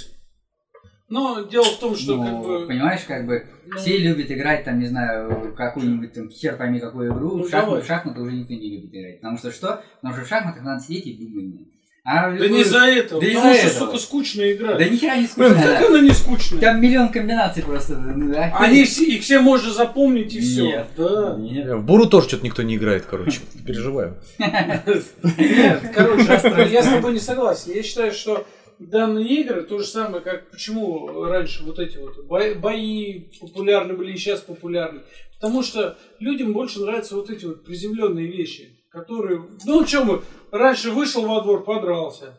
[1.12, 2.66] Но дело в том, что ну, как бы...
[2.66, 7.12] понимаешь, как бы ну, все любят играть, там, не знаю, какую-нибудь там хер пойми какую
[7.12, 9.20] игру, Ну, в, шахматы, в шахматы уже никто не любит играть.
[9.20, 9.84] Потому что что?
[9.96, 11.68] Потому что в шахматах надо сидеть и думать.
[12.04, 13.86] А Да не из-за этого, Да потому из-за что, этого.
[13.86, 14.74] сука, скучная игра.
[14.74, 15.54] Да нихера не Блин, скучно.
[15.54, 15.86] как да.
[15.86, 16.60] она не скучная?
[16.60, 17.96] Там миллион комбинаций просто.
[17.96, 18.34] ну.
[18.54, 20.62] Они все, их все можно запомнить и все.
[20.64, 20.86] Нет.
[20.96, 21.36] Да.
[21.38, 21.68] Нет.
[21.68, 23.40] В Буру тоже что-то никто не играет, короче.
[23.64, 24.16] Переживаю.
[24.38, 26.24] Нет, короче,
[26.72, 27.72] я с тобой не согласен.
[27.72, 28.46] Я считаю, что
[28.80, 34.12] данные игры то же самое, как почему раньше вот эти вот бои, бои популярны были
[34.12, 35.02] и сейчас популярны.
[35.40, 40.90] Потому что людям больше нравятся вот эти вот приземленные вещи, которые, ну что мы, раньше
[40.90, 42.38] вышел во двор, подрался.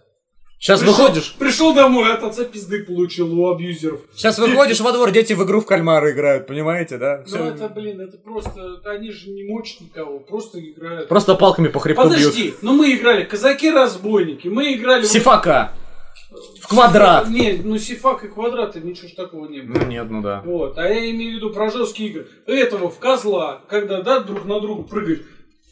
[0.60, 4.00] Сейчас Пришел- выходишь, Пришел домой, от отца пизды получил у абьюзеров.
[4.16, 7.26] сейчас выходишь во двор, дети в игру в кальмара играют, понимаете, да?
[7.28, 11.10] Ну это, блин, это просто, они же не мочат никого, просто играют.
[11.10, 12.14] Просто палками по хребту бьют.
[12.14, 15.04] Подожди, ну мы играли казаки-разбойники, мы играли...
[15.04, 15.74] Сифака.
[16.62, 17.28] В квадрат.
[17.28, 19.80] Не, ну сифак и квадраты, ничего ж такого не было.
[19.80, 20.42] Ну нет, ну да.
[20.46, 22.28] Вот, а я имею в виду про жесткие игры.
[22.48, 25.24] Этого в козла, когда, да, друг на друга прыгаешь.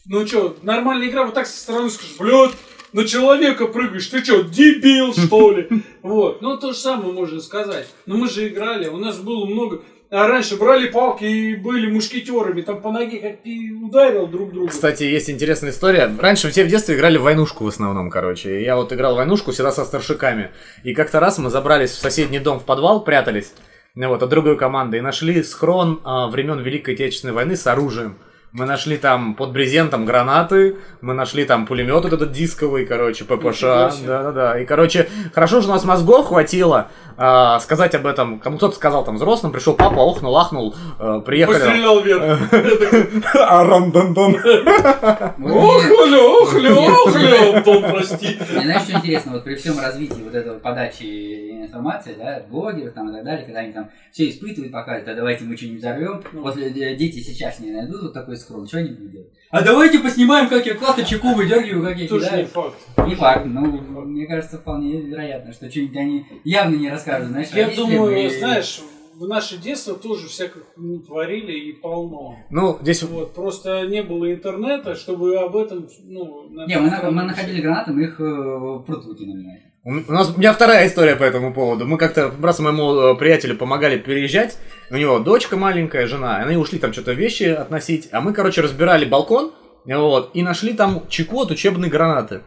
[0.08, 2.52] Ну что, нормальная игра, вот так со стороны скажешь, блядь,
[2.94, 5.68] на человека прыгаешь, ты что, дебил, что ли?
[6.02, 7.88] Вот, ну то же самое можно сказать.
[8.06, 9.82] Но мы же играли, у нас было много...
[10.10, 14.70] А раньше брали палки и были мушкетерами, там по ноге как ты ударил друг друга.
[14.70, 16.14] Кстати, есть интересная история.
[16.20, 18.60] Раньше все в детстве играли в войнушку в основном, короче.
[18.60, 20.52] И Я вот играл в войнушку всегда со старшиками.
[20.84, 23.54] И как-то раз мы забрались в соседний дом в подвал, прятались.
[23.96, 24.98] Ну вот, от другой команды.
[24.98, 28.18] И нашли схрон а, времен Великой Отечественной войны с оружием.
[28.54, 33.60] Мы нашли там под брезентом гранаты, мы нашли там пулемет вот этот дисковый, короче, ППШ.
[33.60, 34.08] Себе.
[34.08, 34.60] Да-да-да.
[34.60, 38.40] И, короче, хорошо, что у нас мозгов хватило а, сказать об этом.
[38.40, 41.60] Кому кто-то сказал там взрослым, пришел папа, охнул, ахнул, э, приехали.
[41.60, 42.40] Пострелял вверх.
[45.40, 48.38] Охля, охля, охля, Антон, прости.
[48.52, 53.14] Знаешь, что интересно, вот при всем развитии вот этого подачи информации, да, блогеров там и
[53.14, 56.42] так далее, когда они там все испытывают, показывают, а давайте мы что-нибудь взорвем, Ну.
[56.42, 59.28] вот э, дети сейчас не найдут вот такой скролл, что они будут делать?
[59.50, 62.48] А давайте поснимаем, как я классно чеку выдергиваю, как я Тоже не кидаю.
[62.48, 62.76] факт.
[63.08, 63.62] Не факт, ну,
[64.06, 68.82] мне кажется, вполне вероятно, что что-нибудь они явно не расскажут, знаешь, Я думаю, и- знаешь,
[69.16, 72.38] в наше детство тоже всяких хуйни творили и полно.
[72.50, 76.50] Ну, здесь Вот, просто не было интернета, чтобы об этом, ну...
[76.50, 79.71] на- Не, мы, на- мы находили гранаты, мы их э, в пруд выкинули.
[79.84, 81.88] У нас, у меня вторая история по этому поводу.
[81.88, 84.58] Мы как-то раз моему э, приятелю помогали переезжать.
[84.92, 86.38] У него дочка маленькая, жена.
[86.38, 88.08] Они ушли там что-то вещи относить.
[88.12, 89.54] А мы, короче, разбирали балкон.
[89.86, 92.42] Вот, и нашли там чеку от учебной гранаты.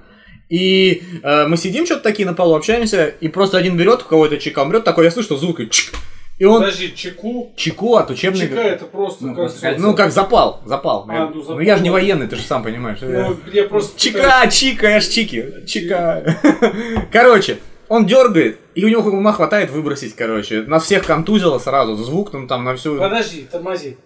[0.48, 4.38] И э, мы сидим что-то такие на полу, общаемся, и просто один берет у кого-то
[4.38, 5.94] чека, берет такой, я слышу, что звук, и, чик,
[6.38, 7.52] и он Подожди, чеку.
[7.56, 9.36] чеку от учебной Чека это просто Ну, как...
[9.36, 9.82] просто кольцо.
[9.82, 11.06] Ну, как запал, запал.
[11.08, 11.60] А, ну, ну, запал.
[11.60, 12.98] я же не военный, ты же сам понимаешь.
[13.00, 13.98] Ну, я просто...
[13.98, 15.64] Чика, чика, я ж чики.
[15.66, 16.24] Чика.
[17.12, 20.62] Короче, он дергает, и у него ума хватает выбросить, короче.
[20.62, 22.98] Нас всех контузило сразу, звук там, там на всю...
[22.98, 23.96] Подожди, тормози.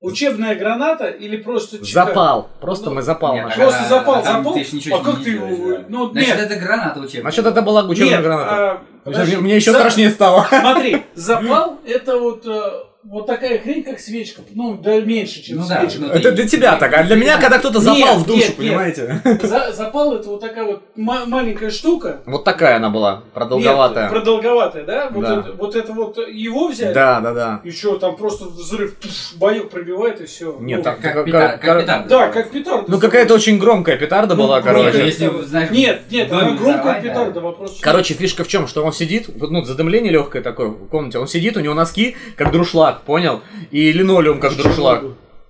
[0.00, 2.06] Учебная граната или просто чека?
[2.06, 2.48] Запал.
[2.60, 3.62] Просто Ну, мы запал Нет, нашли.
[3.62, 4.54] Просто а- запал, а там запал?
[4.54, 5.84] ты ж ничего А как не ты его- да.
[5.88, 6.38] ну, Значит, нет.
[6.50, 7.20] это граната учебная.
[7.22, 8.80] Значит, это была учебная Нет, граната.
[9.04, 9.40] а.
[9.40, 10.46] Мне еще За- страшнее стало.
[10.48, 12.70] Смотри, запал это вот, э,
[13.04, 14.42] вот такая хрень, как свечка.
[14.54, 16.00] Ну, да меньше, чем Ну да, свечка.
[16.00, 18.48] ну, Это для тебя так, а для меня, когда кто-то запал Нет, в душу, нет,
[18.48, 18.56] нет.
[18.56, 19.22] понимаете?
[19.44, 22.18] За- запал это вот такая вот ма- маленькая штука.
[22.26, 24.08] Вот такая она была, Нет, продолговатая.
[24.10, 25.08] продолговатая, да?
[25.10, 25.38] Вот, Да.
[25.40, 26.92] Это, вот это вот его взяли.
[26.92, 27.60] Да, да, да.
[27.64, 28.96] И что, там просто взрыв,
[29.36, 30.56] боек пробивает и все.
[30.60, 32.08] Нет, ну, так- Как, Как- петар- как- как петарда.
[32.08, 32.84] Да, как петарда.
[32.90, 35.04] Ну, какая-то очень громкая петарда Ну, была, короче.
[35.06, 37.00] Если, знаешь, Нет, нет, она громкая да.
[37.00, 37.78] петарда, вопрос.
[37.80, 41.28] Короче, фишка в чем, что он сидит, вот, ну, задымление легкое такое в комнате, он
[41.28, 42.50] сидит, у него носки как
[42.88, 43.40] друшлаг, понял?
[43.70, 45.04] И линолеум как друшлаг.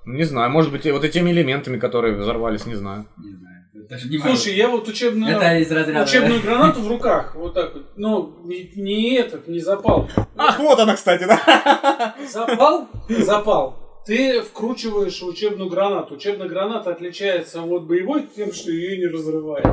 [0.05, 3.07] Не знаю, может быть, и вот этими элементами, которые взорвались, не знаю.
[3.19, 4.31] Не знаю, даже не могу.
[4.31, 6.05] Слушай, я вот учебную, это из разряда...
[6.05, 10.09] учебную гранату в руках, вот так вот, ну, не, не этот, не запал.
[10.37, 12.15] Ах, вот она, кстати, да?
[12.27, 12.89] Запал?
[13.09, 13.88] Запал.
[14.09, 16.15] Ты вкручиваешь учебную гранату.
[16.15, 19.67] Учебная граната отличается от боевой тем, что ее не разрывает.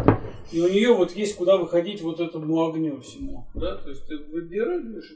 [0.52, 3.48] И у нее вот есть куда выходить вот этому огню всему.
[3.56, 3.78] Да?
[3.78, 5.14] То есть ты выбираешь.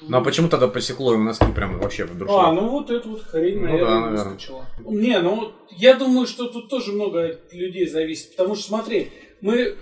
[0.00, 3.22] Ну, а почему тогда посекло ему носки прям вообще в А, ну вот эту вот
[3.22, 4.24] хрень, Ну наверное, да, наверное.
[4.24, 4.66] выскочила.
[4.86, 8.34] Не, ну вот я думаю, что тут тоже много от людей зависит.
[8.34, 9.76] Потому что смотри, мы,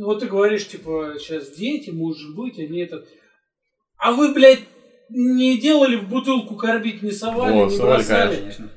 [0.00, 3.08] вот ты говоришь, типа, сейчас дети, может быть, они этот...
[3.96, 4.62] А вы, блядь,
[5.10, 8.36] не делали в бутылку карбид, не совали, О, не совали, бросали?
[8.36, 8.70] Конечно.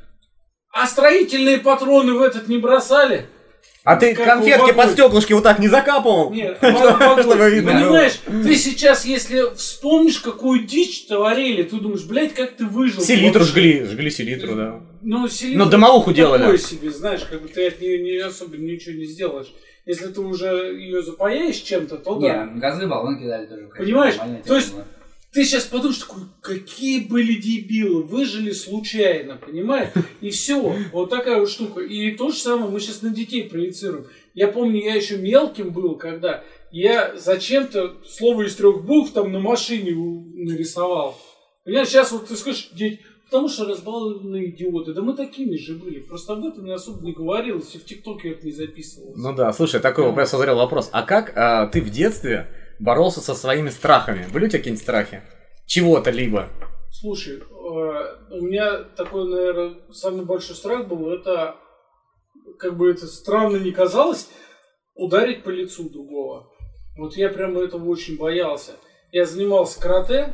[0.74, 3.28] А строительные патроны в этот не бросали?
[3.84, 6.32] А ты как конфетки под стеклышки вот так не закапывал?
[6.32, 7.72] Нет, чтобы видно.
[7.72, 13.02] Понимаешь, ты сейчас, если вспомнишь, какую дичь творили, ты думаешь, блядь, как ты выжил?
[13.02, 14.82] Селитру жгли, жгли селитру, да.
[15.02, 16.44] Ну, селитру Ну, дымовуху делали.
[16.44, 19.52] Такое себе, знаешь, как бы ты от нее не особо ничего не сделаешь.
[19.88, 22.46] Если ты уже ее запаяешь чем-то, то да.
[22.46, 23.70] Не, газовые баллоны кидали тоже.
[23.76, 24.16] Понимаешь?
[24.46, 24.74] То есть-.
[25.34, 29.92] Ты сейчас подумаешь, такой, какие были дебилы, выжили случайно, понимаешь?
[30.20, 31.80] И все, вот такая вот штука.
[31.82, 34.08] И то же самое мы сейчас на детей проецируем.
[34.34, 39.40] Я помню, я еще мелким был, когда я зачем-то слово из трех букв там на
[39.40, 39.92] машине
[40.36, 41.18] нарисовал.
[41.64, 44.94] Понимаешь, сейчас вот ты скажешь, дети, потому что разбалованные идиоты.
[44.94, 46.00] Да мы такими же были.
[46.00, 49.18] Просто об этом не особо не говорилось, и в ТикТоке это не записывалось.
[49.18, 50.90] Ну да, слушай, такой меня созрел вопрос.
[50.92, 52.48] А как а, ты в детстве
[52.82, 54.28] боролся со своими страхами?
[54.32, 55.22] Были у тебя какие-нибудь страхи?
[55.66, 56.50] Чего-то либо?
[56.90, 61.56] Слушай, э, у меня такой, наверное, самый большой страх был, это,
[62.60, 64.28] как бы это странно не казалось,
[64.96, 66.50] ударить по лицу другого.
[66.98, 68.74] Вот я прямо этого очень боялся.
[69.12, 70.34] Я занимался карате,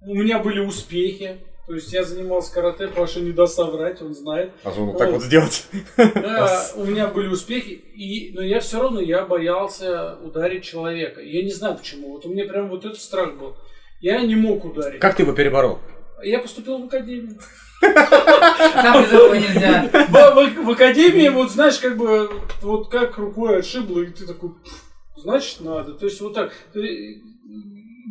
[0.00, 4.52] у меня были успехи, то есть я занимался карате, Паша не даст соврать, он знает.
[4.64, 5.66] А вот так вот сделать?
[5.98, 11.20] Э, у меня были успехи, и, но я все равно я боялся ударить человека.
[11.20, 12.12] Я не знаю почему.
[12.12, 13.54] Вот у меня прям вот этот страх был.
[14.00, 14.98] Я не мог ударить.
[14.98, 15.78] Как ты его переборол?
[16.22, 17.38] Я поступил в академию.
[17.82, 19.90] Там без этого нельзя.
[19.92, 22.30] В, в- в академии, вот знаешь, как бы,
[22.62, 24.72] вот как рукой отшибло, и ты такой, «Пф,
[25.18, 25.92] значит, надо.
[25.92, 26.52] То есть вот так.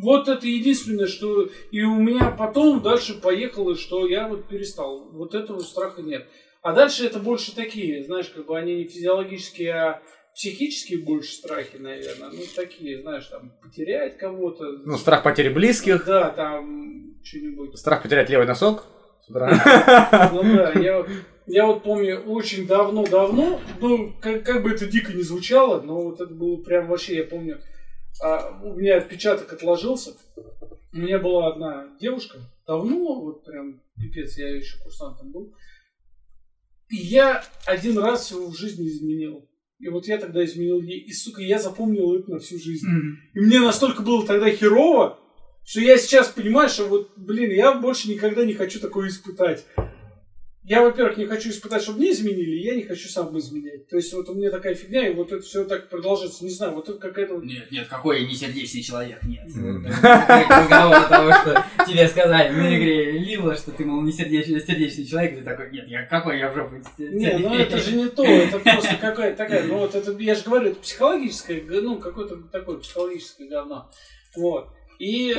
[0.02, 1.48] Вот это единственное, что...
[1.70, 5.10] И у меня потом дальше поехало, что я вот перестал.
[5.10, 6.26] Вот этого страха нет.
[6.62, 10.02] А дальше это больше такие, знаешь, как бы они не физиологические, а
[10.34, 12.30] психические больше страхи, наверное.
[12.30, 14.64] Ну, такие, знаешь, там, потерять кого-то.
[14.84, 17.76] Ну, страх потери близких, Да, там, что-нибудь.
[17.78, 18.84] страх потерять левый носок.
[19.28, 21.04] Ну да, я,
[21.46, 26.20] я вот помню очень давно-давно, ну, как, как бы это дико не звучало, но вот
[26.20, 27.58] это было прям вообще, я помню,
[28.22, 30.16] а, у меня отпечаток отложился.
[30.92, 35.54] У меня была одна девушка, давно, вот прям пипец, я еще курсантом был.
[36.88, 39.48] И я один раз в жизни изменил.
[39.78, 41.00] И вот я тогда изменил ей.
[41.00, 42.86] И, сука, я запомнил это на всю жизнь.
[43.34, 45.18] И мне настолько было тогда херово,
[45.64, 49.66] что я сейчас понимаю, что вот, блин, я больше никогда не хочу такое испытать.
[50.68, 53.88] Я, во-первых, не хочу испытать, чтобы мне изменили, я не хочу сам изменять.
[53.88, 56.44] То есть вот у меня такая фигня, и вот это все так продолжится.
[56.44, 57.36] Не знаю, вот это какая-то...
[57.36, 59.46] Нет, нет, какой я не сердечный человек, нет.
[59.46, 65.38] Разговор того, что тебе сказали на игре Лила, что ты, мол, не сердечный, сердечный человек,
[65.38, 68.58] ты такой, нет, я какой я в жопу Не, ну это же не то, это
[68.58, 73.48] просто какая-то такая, ну вот это, я же говорю, это психологическое, ну какое-то такое психологическое
[73.48, 73.90] говно.
[74.36, 74.68] Вот.
[74.98, 75.34] И,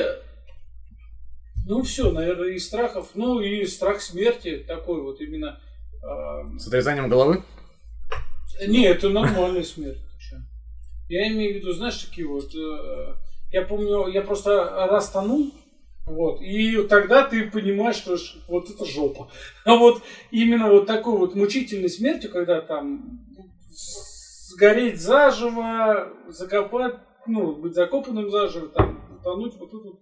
[1.66, 5.60] ну все, наверное, из страхов, ну и страх смерти такой вот именно.
[6.02, 7.42] а, С отрезанием головы?
[8.66, 9.98] Не, это нормальная смерть.
[11.08, 12.54] Я имею в виду, знаешь, такие вот...
[12.54, 13.14] э,
[13.52, 15.52] Я помню, я просто раз тонул,
[16.06, 19.28] вот, и тогда ты понимаешь, что вот это жопа.
[19.64, 23.20] А вот именно вот такой вот мучительной смертью, когда там
[23.70, 26.94] сгореть заживо, закопать,
[27.26, 30.00] ну, быть закопанным заживо, там, утонуть, вот это вот.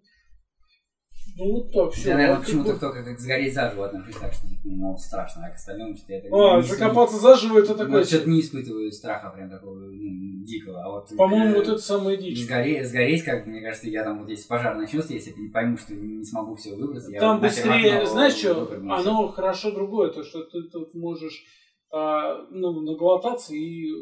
[1.38, 2.09] Ну, вот так все.
[2.11, 5.94] Я, наверное, почему-то только как сгореть заживо отношусь так, что ну, страшно, а к остальному
[5.96, 6.29] что-то это...
[6.33, 8.05] А, не- закопаться заживо, это Ну, такое...
[8.05, 11.16] что-то не испытываю страха прям такого ну, дикого, а вот...
[11.16, 12.44] По-моему, э, вот это самая дичь.
[12.44, 15.94] Сгореть, сгореть, как мне кажется, я там вот если пожар начнется, если я пойму, что
[15.94, 20.24] не смогу все выбраться, я Там в быстрее, окно знаешь что, оно хорошо другое, то
[20.24, 21.44] что ты тут можешь
[21.92, 23.92] а, ну, наглотаться и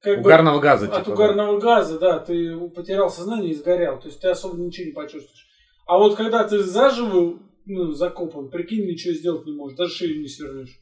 [0.00, 1.06] как бы Угарного газа, от типа.
[1.06, 1.12] да.
[1.12, 5.47] угарного газа, да, ты потерял сознание и сгорел, то есть ты особо ничего не почувствуешь.
[5.88, 10.28] А вот когда ты заживо ну, закопан, прикинь, ничего сделать не можешь, даже шею не
[10.28, 10.80] свернешь.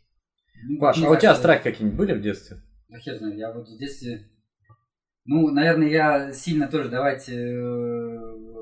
[0.69, 2.59] Ну, Паш, мне а у тебя страхи какие-нибудь были в детстве?
[2.89, 4.29] Да хер знает, я вот в детстве...
[5.25, 7.33] Ну, наверное, я сильно тоже давать э,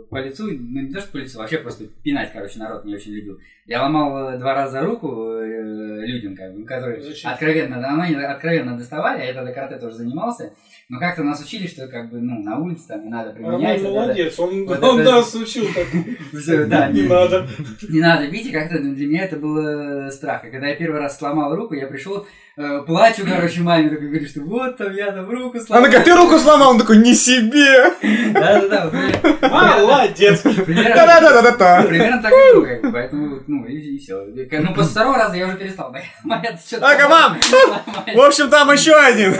[0.08, 3.12] по лицу, ну не то, что по лицу, вообще просто пинать, короче, народ не очень
[3.12, 3.38] любил.
[3.66, 7.30] Я ломал э, два раза руку э, людям, как бы, которые Зачем?
[7.30, 10.52] откровенно, да, они откровенно доставали, а я тогда карате тоже занимался.
[10.90, 13.80] Но как-то нас учили, что как бы, ну, на улице там не надо применять.
[13.80, 13.90] Роман вот это.
[14.02, 15.86] молодец, он, вот он это- нас учил так.
[16.68, 17.46] Да, Не надо.
[17.88, 20.44] не надо бить, и как-то для меня это было страх.
[20.44, 24.40] И когда я первый раз сломал руку, я пришел, плачу, короче, маме, такой говорю, что
[24.42, 25.78] вот там я там руку сломал.
[25.84, 27.92] Она говорит, ты руку сломал, он такой, не себе!
[28.32, 30.40] Да-да-да, вот Молодец.
[30.42, 31.82] примерно, Да-да-да-да-да!
[31.82, 34.24] примерно так и было, как бы, поэтому, ну, и, все.
[34.24, 35.94] Ну, после второго раза я уже перестал.
[36.80, 37.38] Ага, мам!
[38.14, 39.34] В общем, там еще один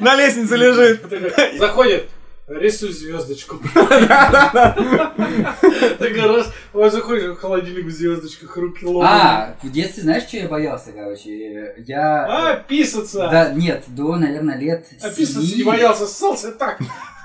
[0.00, 1.02] на лестнице лежит.
[1.58, 2.10] Заходит,
[2.48, 3.56] рисуй звездочку.
[5.98, 9.10] Такой раз, вот заходишь в холодильник в звездочках, руки ломаные.
[9.10, 11.74] А, в детстве знаешь, что я боялся, короче?
[11.86, 12.24] Я...
[12.26, 13.28] А, писаться.
[13.30, 16.78] Да, нет, до, наверное, лет А писаться не боялся, ссался так.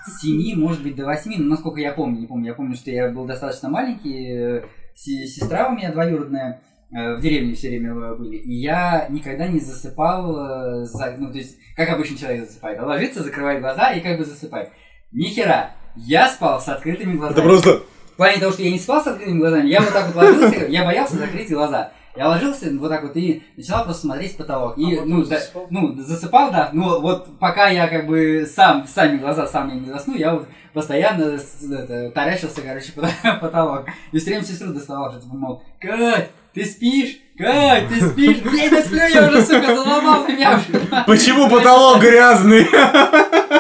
[0.05, 2.47] с 7, может быть, до 8, но насколько я помню, не помню.
[2.47, 4.63] Я помню, что я был достаточно маленький, э,
[4.95, 9.59] се- сестра у меня двоюродная, э, в деревне все время были, и я никогда не
[9.59, 10.85] засыпал, э,
[11.17, 14.69] ну, то есть, как обычный человек засыпает, а ложится, закрывает глаза и как бы засыпает.
[15.13, 17.33] Ни хера, я спал с открытыми глазами.
[17.39, 17.83] Это просто...
[18.13, 20.65] В плане того, что я не спал с открытыми глазами, я вот так вот ложился,
[20.67, 21.91] я боялся закрыть глаза.
[22.15, 24.77] Я ложился вот так вот и начинал просто смотреть потолок.
[24.77, 25.67] И, А ну, да- засыпал?
[25.71, 29.87] ну, засыпал, да, но вот пока я как бы сам, сами глаза сам я не
[29.89, 31.39] засну, я вот постоянно
[31.71, 32.91] это, таращился, короче,
[33.41, 33.85] потолок.
[34.11, 37.17] И все время сестру доставал, что типа, мол, Кать, ты спишь?
[37.35, 38.37] Кать, ты спишь?
[38.45, 41.03] Я не сплю, я уже, сука, заломал меня уже.
[41.07, 42.67] Почему потолок грязный?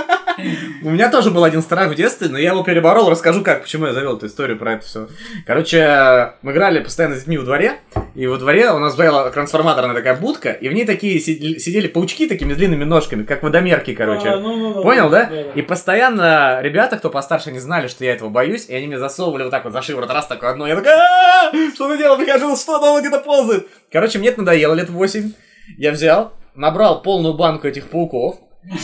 [0.83, 3.09] У меня тоже был один страх в детстве, но я его переборол.
[3.09, 5.07] Расскажу как, почему я завел эту историю про это все.
[5.45, 7.79] Короче, мы играли постоянно с детьми во дворе,
[8.15, 12.27] и во дворе у нас была трансформаторная такая будка, и в ней такие сидели, паучки
[12.27, 14.29] такими длинными ножками, как водомерки, короче.
[14.29, 14.83] А, ну, ну, ну.
[14.83, 15.25] Понял, да?
[15.25, 18.99] Да, И постоянно ребята, кто постарше, не знали, что я этого боюсь, и они мне
[18.99, 20.67] засовывали вот так вот за шиворот раз такое одно.
[20.67, 21.71] Я такой, «А-а-а!
[21.73, 22.17] что ты делал?
[22.17, 23.67] Прихожу, что там где-то ползает?
[23.91, 25.31] Короче, мне это надоело лет 8.
[25.77, 28.37] Я взял, набрал полную банку этих пауков.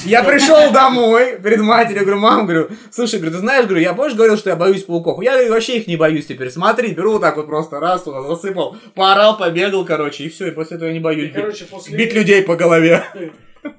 [0.05, 4.15] Я пришел домой перед матерью, говорю, мам, говорю, слушай, говорю, ты знаешь, говорю, я больше
[4.15, 5.21] говорил, что я боюсь пауков.
[5.23, 6.49] Я говорю, вообще их не боюсь теперь.
[6.49, 10.51] Смотри, беру вот так вот просто раз туда засыпал, поорал, побегал, короче, и все, и
[10.51, 11.97] после этого я не боюсь И, короче, после...
[11.97, 13.03] бить людей по голове.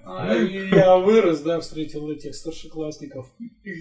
[0.04, 3.26] А, я вырос, да, встретил этих старшеклассников.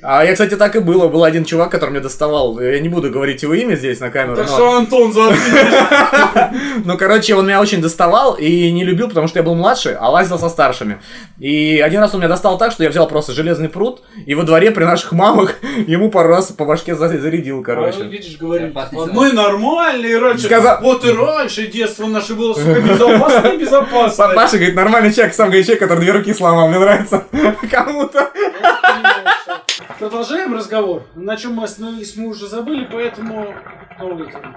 [0.04, 1.08] А я, кстати, так и было.
[1.08, 2.60] Был один чувак, который мне доставал.
[2.60, 4.36] Я не буду говорить его имя здесь на камеру.
[4.36, 5.43] Так но- что, Антон, заткнись.
[6.86, 10.10] Ну, короче, он меня очень доставал и не любил, потому что я был младше, а
[10.10, 10.99] лазил со старшими.
[11.39, 14.43] И один раз он меня достал так, что я взял просто железный пруд, и во
[14.43, 15.55] дворе при наших мамах
[15.88, 18.03] ему пару раз по башке за- зарядил, А, короче.
[18.03, 20.45] видишь, говорит, «А мы нормальные раньше.
[20.45, 24.28] Сказал- Вот и раньше детство наше было, сука, безопасное, безопасное.
[24.30, 27.24] Папаша говорит, нормальный человек, сам говорит, человек, который две руки сломал, мне нравится
[27.72, 28.32] кому-то.
[29.97, 31.04] Продолжаем разговор.
[31.16, 33.54] На чем мы остановились, мы уже забыли, поэтому.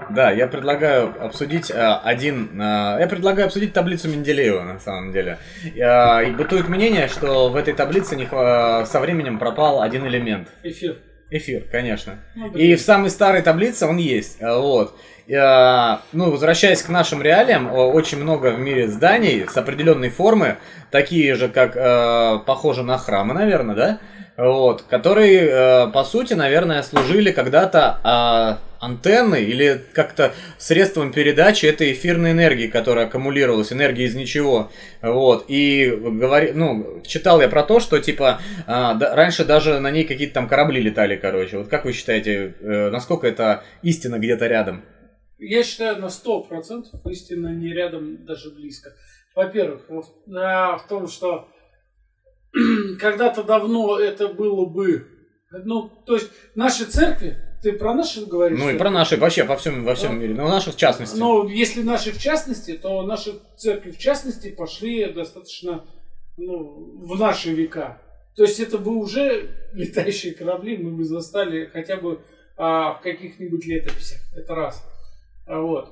[0.09, 2.61] Да, я предлагаю обсудить э, один...
[2.61, 5.37] э, я предлагаю обсудить таблицу Менделеева, на самом деле.
[5.75, 10.47] Э, и бытует мнение, что в этой таблице не хва- со временем пропал один элемент.
[10.63, 10.97] Эфир.
[11.29, 12.19] Эфир, конечно.
[12.35, 12.51] Ну.
[12.53, 14.37] И в самой старой таблице он есть.
[14.39, 14.97] э, Вот.
[15.27, 20.57] Э, Ну, возвращаясь к нашим реалиям, очень много в мире зданий с определенной формы,
[20.91, 23.99] такие же, как э, похожи на храмы, наверное, да?
[24.35, 31.93] Вот, которые, э, по сути, наверное, служили когда-то а, антенной или как-то средством передачи этой
[31.93, 34.71] эфирной энергии, которая аккумулировалась, энергии из ничего.
[35.03, 39.91] Вот, и говори, ну, читал я про то, что, типа, а, да- раньше даже на
[39.91, 41.59] ней какие-то там корабли летали, короче.
[41.59, 44.83] Вот как вы считаете, э, насколько это истина где-то рядом?
[45.47, 48.93] Я считаю на 100% истина не рядом, даже близко.
[49.35, 51.49] Во-первых, во- в том, что
[52.99, 55.07] когда-то давно это было бы...
[55.51, 58.59] Ну, то есть наши церкви, ты про наши говоришь?
[58.59, 61.17] Ну и про наши вообще во всем, во всем Ну, мире, ну наших в частности.
[61.17, 65.85] Но если наши в частности, то наши церкви в частности пошли достаточно
[66.37, 68.01] ну, в наши века.
[68.35, 72.21] То есть это бы уже летающие корабли мы бы застали хотя бы
[72.57, 74.19] а, в каких-нибудь летописях.
[74.35, 74.83] Это раз.
[75.45, 75.89] А Вот.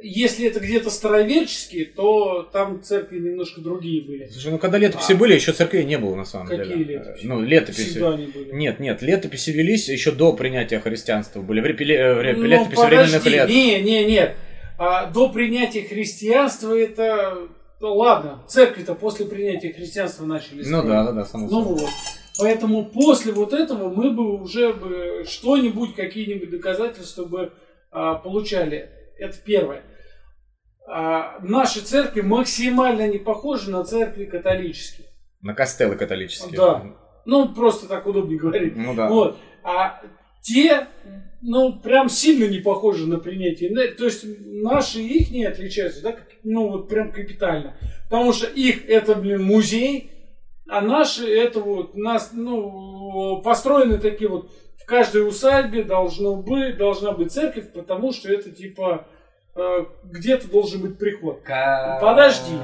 [0.00, 4.26] Если это где-то староверческие, то там церкви немножко другие были.
[4.26, 5.16] Слушай, ну когда летописи А.
[5.16, 6.94] были, еще церквей не было на самом Какие деле.
[6.98, 7.26] летописи?
[7.26, 7.90] Ну, летописи.
[7.90, 8.52] Всегда они были.
[8.52, 11.42] Нет, нет, летописи велись еще до принятия христианства.
[11.42, 13.48] Были в репеле- э, Ну, летописи временных подожди, лет.
[13.50, 14.34] Не, не, нет.
[14.78, 17.36] А, до принятия христианства это...
[17.78, 21.80] Ну, ладно, церкви-то после принятия христианства начали Ну да, да, да, само Ну собой.
[21.80, 21.90] вот.
[22.38, 27.52] Поэтому после вот этого мы бы уже бы что-нибудь, какие-нибудь доказательства бы
[27.90, 28.90] получали.
[29.18, 29.82] Это первое.
[30.88, 35.08] А, наши церкви максимально не похожи на церкви католические.
[35.40, 36.56] На костелы католические.
[36.56, 36.84] Да.
[37.24, 38.76] Ну, просто так удобнее говорить.
[38.76, 39.08] Ну да.
[39.08, 39.36] Вот.
[39.64, 40.00] А
[40.42, 40.86] те,
[41.42, 43.96] ну, прям сильно не похожи на принятие энергии.
[43.96, 47.76] То есть наши и их не отличаются, да, ну, вот прям капитально.
[48.08, 50.12] Потому что их это, блин, музей,
[50.68, 54.52] а наши это вот, нас, ну, построены такие вот,
[54.86, 59.08] в каждой усадьбе должно быть, должна быть церковь, потому что это типа
[59.56, 61.42] э, где-то должен быть приход.
[62.00, 62.54] Подожди.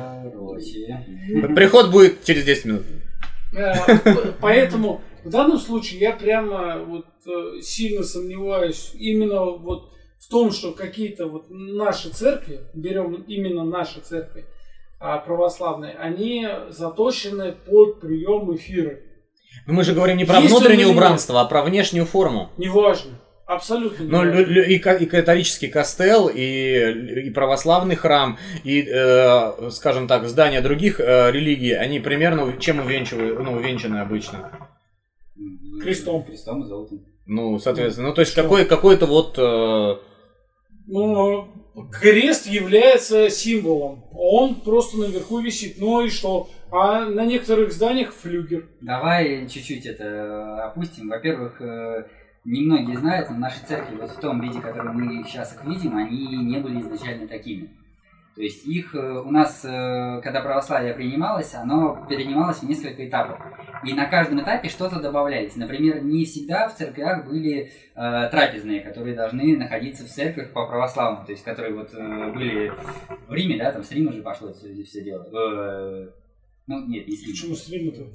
[1.57, 2.83] Приход будет через 10 минут.
[3.57, 3.73] Э,
[4.41, 10.71] Поэтому в данном случае я прямо вот э, сильно сомневаюсь именно вот в том, что
[10.71, 14.45] какие-то вот наши церкви, берем именно наши церкви
[15.01, 19.01] а, православные, они заточены под прием эфира.
[19.67, 22.51] Но мы же говорим не про Есть внутреннее убранство, а про внешнюю форму.
[22.59, 23.19] Неважно.
[23.47, 30.27] Абсолютно Ну, лю- и, и католический костел, и, и православный храм, и, э, скажем так,
[30.29, 34.71] здания других э, религий, они примерно чем увенчивают, ну, увенчаны обычно.
[35.83, 36.25] Крестом.
[36.25, 37.01] Крестом и золотом.
[37.27, 39.35] Ну, соответственно, ну, то есть какой, какой-то вот...
[39.39, 39.97] э,
[40.87, 41.49] Ну,
[42.01, 44.05] крест является символом.
[44.13, 45.77] Он просто наверху висит.
[45.79, 46.49] Ну и что?
[46.73, 48.67] А на некоторых зданиях флюгер.
[48.81, 51.11] Давай чуть-чуть это опустим.
[51.11, 52.07] Во-первых, э,
[52.47, 55.99] немногие знают, но наши церкви вот в том виде, в котором мы сейчас их видим,
[55.99, 57.69] они не были изначально такими.
[58.35, 63.39] То есть их э, у нас, э, когда православие принималось, оно перенималось в несколько этапов.
[63.85, 65.57] И на каждом этапе что-то добавлялись.
[65.57, 71.27] Например, не всегда в церквях были э, трапезные, которые должны находиться в церквях по православному,
[71.27, 72.73] то есть которые вот э, были
[73.29, 75.29] в Риме, да, там с Рима же пошло это все дело.
[75.31, 76.22] Э,
[76.67, 77.33] ну, нет, не с Рима.
[77.33, 78.07] Почему с Рима-то?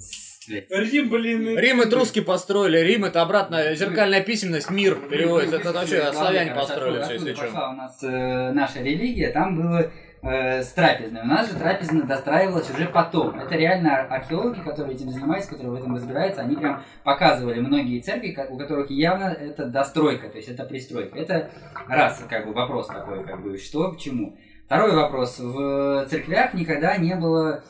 [0.48, 1.58] Рим, блин.
[1.58, 5.58] Рим это русские построили, Рим это обратно зеркальная письменность, мир переводится.
[5.58, 7.44] Это вообще славяне построили все, если что.
[7.44, 9.92] пошла у нас э, наша религия, там было
[10.22, 11.22] э, с трапезной.
[11.24, 13.38] У нас же трапезная достраивалась уже потом.
[13.38, 18.38] Это реально археологи, которые этим занимаются, которые в этом разбираются, они прям показывали многие церкви,
[18.50, 21.18] у которых явно это достройка, то есть это пристройка.
[21.20, 21.52] Это
[21.90, 24.38] раз, как бы, вопрос такой, как бы, что к чему.
[24.66, 25.40] Второй вопрос.
[25.40, 27.64] В церквях никогда не было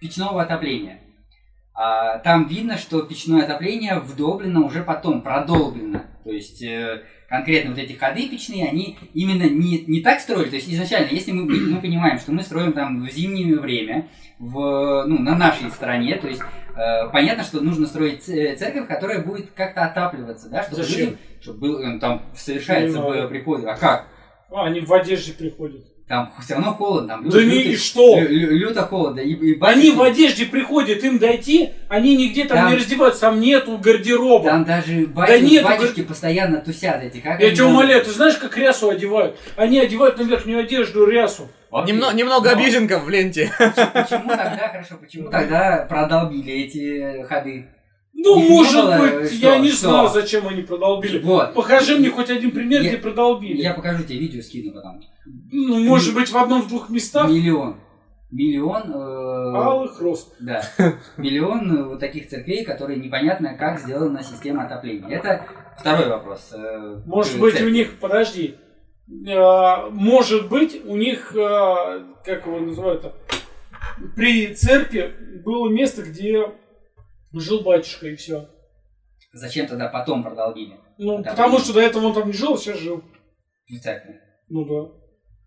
[0.00, 1.00] печного отопления.
[1.80, 6.02] А, там видно, что печное отопление вдолблено уже потом, продолблено.
[6.24, 10.50] То есть э, конкретно вот эти ходы печные, они именно не, не так строили.
[10.50, 14.08] То есть изначально, если мы, мы понимаем, что мы строим там в зимнее время,
[14.40, 16.42] в, ну, на нашей стороне, то есть
[16.74, 21.00] э, понятно, что нужно строить церковь, которая будет как-то отапливаться, да, чтобы Зачем?
[21.00, 23.64] людям- чтобы был, э, там совершается э, приход.
[23.64, 24.08] А как?
[24.50, 25.84] А, они в одежде приходят.
[26.08, 27.14] Там все равно холодно.
[27.14, 28.18] Там Да лю- не, лютый- и что?
[28.18, 29.20] лю- лю- люто холодно.
[29.20, 33.40] И, и Они в одежде приходят, им дойти, они нигде там, Там- не раздеваются, там
[33.40, 34.46] нету гардероба.
[34.48, 37.18] Там даже батю- нет, батюшки постоянно тусят эти.
[37.18, 39.36] Как Я тебя умоляю, ты знаешь, как рясу одевают?
[39.56, 41.48] Они одевают на верхнюю одежду рясу.
[41.70, 41.94] Окей.
[41.94, 43.52] Немно- немного Но абьюзингов в ленте.
[43.58, 47.66] Почему тогда, хорошо, почему тогда продолбили эти ходы?
[48.14, 49.46] Ну, Их может было, быть, что?
[49.48, 49.88] я не Что?
[49.90, 51.18] знаю, зачем они продолбили.
[51.20, 51.54] Вот.
[51.54, 53.60] Покажи мне хоть один пример, Я- где продолбили.
[53.62, 55.00] Я покажу тебе видео, скину потом.
[55.52, 57.76] Ну, может быть, в одном-двух местах Миллион.
[58.30, 58.90] Миллион.
[58.92, 60.32] э, алых роз.
[60.40, 60.62] Да.
[61.16, 65.08] Миллион э, вот таких церквей, которые непонятно, как сделана система отопления.
[65.08, 65.46] Это
[65.78, 66.50] второй вопрос.
[66.52, 67.70] э, Может быть, церкви.
[67.70, 68.56] у них, подожди,
[69.06, 73.12] может быть, у них, как его называют,
[74.16, 76.52] при церкви было место, где
[77.32, 78.48] жил батюшка, и все.
[79.32, 82.58] Зачем тогда потом продолбили Ну, Да, потому что до этого он там не жил, а
[82.58, 83.02] сейчас жил.
[83.82, 84.20] церкви?
[84.48, 84.92] Ну да.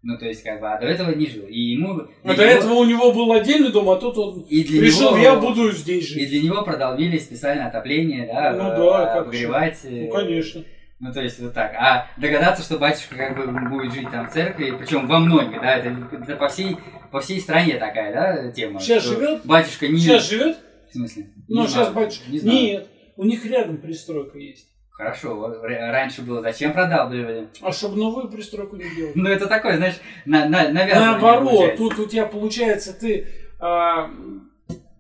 [0.04, 1.46] Ну, то есть, как бы, а до этого не жил.
[1.48, 2.02] И ему...
[2.24, 5.12] А до него- этого у него был отдельный дом, а тут он и для решил,
[5.12, 6.30] него- я буду здесь И жить.
[6.30, 9.80] для него продолбили специальное отопление, да, Ну э, да, как обогревать.
[9.84, 10.64] э, Ну, конечно.
[11.00, 11.74] Ну, то есть, вот так.
[11.76, 15.76] А догадаться, что батюшка как бы будет жить там в церкви, причем во многих, да,
[15.78, 16.78] это, это по, всей,
[17.12, 18.80] по всей стране такая, да, тема.
[18.80, 19.42] Сейчас живет?
[19.46, 19.98] Батюшка не...
[20.00, 20.58] Сейчас живет?
[20.90, 21.28] В смысле?
[21.54, 22.32] Ну, сейчас знаю, батюшка.
[22.32, 22.58] Не знаю.
[22.58, 22.88] Нет,
[23.18, 24.68] у них рядом пристройка есть.
[24.92, 27.48] Хорошо, раньше было, зачем продалбливали?
[27.62, 29.16] А чтобы новую пристройку не делать.
[29.16, 29.96] Ну, это такое, знаешь,
[30.26, 33.28] на, на, навязывание Наоборот, тут у тебя получается, ты
[33.60, 34.12] а,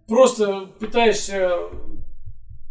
[0.07, 1.51] просто пытаешься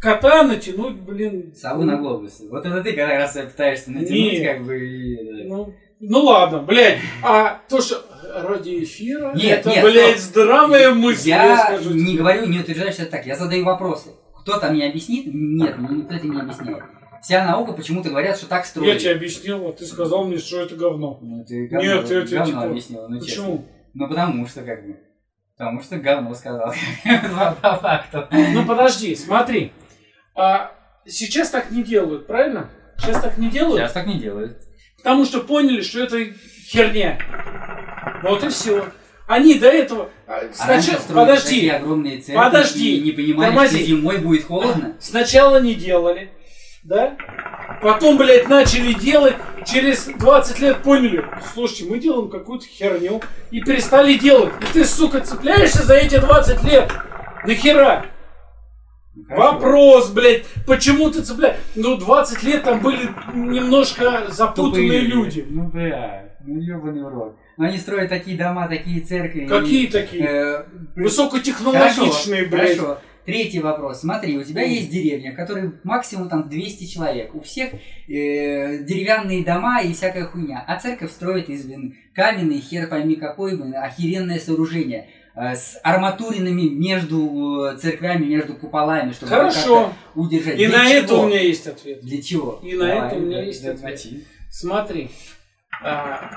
[0.01, 1.55] кота натянуть, блин.
[1.55, 2.49] Сову на глобусы.
[2.49, 4.57] Вот это ты как раз пытаешься натянуть, Нет.
[4.57, 5.45] как бы, и...
[5.45, 6.99] Ну, ну ладно, блядь.
[7.23, 8.03] А то, что
[8.35, 10.31] ради эфира, Нет, это, нет, блядь, стоп.
[10.45, 12.19] здравая мысль, я, Я скажу не тебе.
[12.19, 13.27] говорю, не утверждаю, что это так.
[13.27, 14.11] Я задаю вопросы.
[14.41, 15.25] Кто-то мне объяснит?
[15.27, 16.83] Нет, мне никто это не объясняет.
[17.23, 18.99] Вся наука почему-то говорят, что так Я строят.
[18.99, 21.19] тебе объяснил, а ты сказал мне, что это говно.
[21.21, 23.43] Ну, ты говно, Нет, я тебе говно типа- объяснил, ну честно.
[23.45, 23.69] Почему?
[23.93, 24.97] Ну, потому что, как бы.
[25.59, 26.73] Потому что говно сказал.
[27.05, 28.27] По по факту.
[28.31, 29.73] Ну подожди, смотри.
[30.35, 30.73] А,
[31.05, 32.71] сейчас так не делают, правильно?
[32.99, 34.57] Сейчас так не делают, Сейчас так не делают.
[35.03, 36.19] Потому что поняли, что это
[36.69, 37.19] херня.
[38.23, 38.87] Вот и все.
[39.27, 40.11] Они до этого...
[40.27, 40.99] а, А Сначала...
[41.01, 41.45] строили Подожди.
[41.55, 42.97] такие огромные церкви Подожди.
[42.97, 43.77] и не понимали, Тормози.
[43.77, 44.97] что зимой будет холодно.
[44.99, 46.31] Сначала не делали,
[46.83, 47.17] да?
[47.81, 49.37] Потом, блядь, начали делать.
[49.67, 51.25] Через 20 лет поняли,
[51.55, 53.21] слушайте, мы делаем какую-то херню.
[53.51, 54.53] И перестали делать.
[54.61, 56.91] И ты, сука, цепляешься за эти 20 лет.
[57.47, 58.07] Нахера?
[59.15, 61.57] Вопрос, блядь, почему ты цепляешь?
[61.75, 65.47] Ну, 20 лет там были немножко запутанные Тупые люди.
[65.49, 67.37] Ну, бля, ну ебаный урод.
[67.57, 69.47] Ну, они строят такие дома, такие церкви.
[69.47, 70.25] Какие и, такие?
[70.25, 70.65] э,
[70.97, 72.79] Высокотехнологичные, Хорошо, блядь.
[72.79, 72.99] хорошо.
[73.27, 74.01] Третий вопрос.
[74.01, 77.35] Смотри, у тебя есть деревня, в которой максимум там 200 человек.
[77.35, 80.65] У всех э, деревянные дома и всякая хуйня.
[80.67, 85.09] А церковь строит из блин, каменный, хер пойми какой, блин, охеренное сооружение.
[85.41, 89.84] Э, с арматуринами между э, церквями, между куполами, чтобы Хорошо.
[89.84, 90.59] как-то удержать.
[90.59, 91.22] И Для на это чего?
[91.22, 92.01] у меня есть ответ.
[92.03, 92.61] Для чего?
[92.62, 93.91] И на это у меня да, есть да, ответ.
[93.91, 94.26] мочи.
[94.51, 95.11] Смотри.
[95.82, 96.30] А,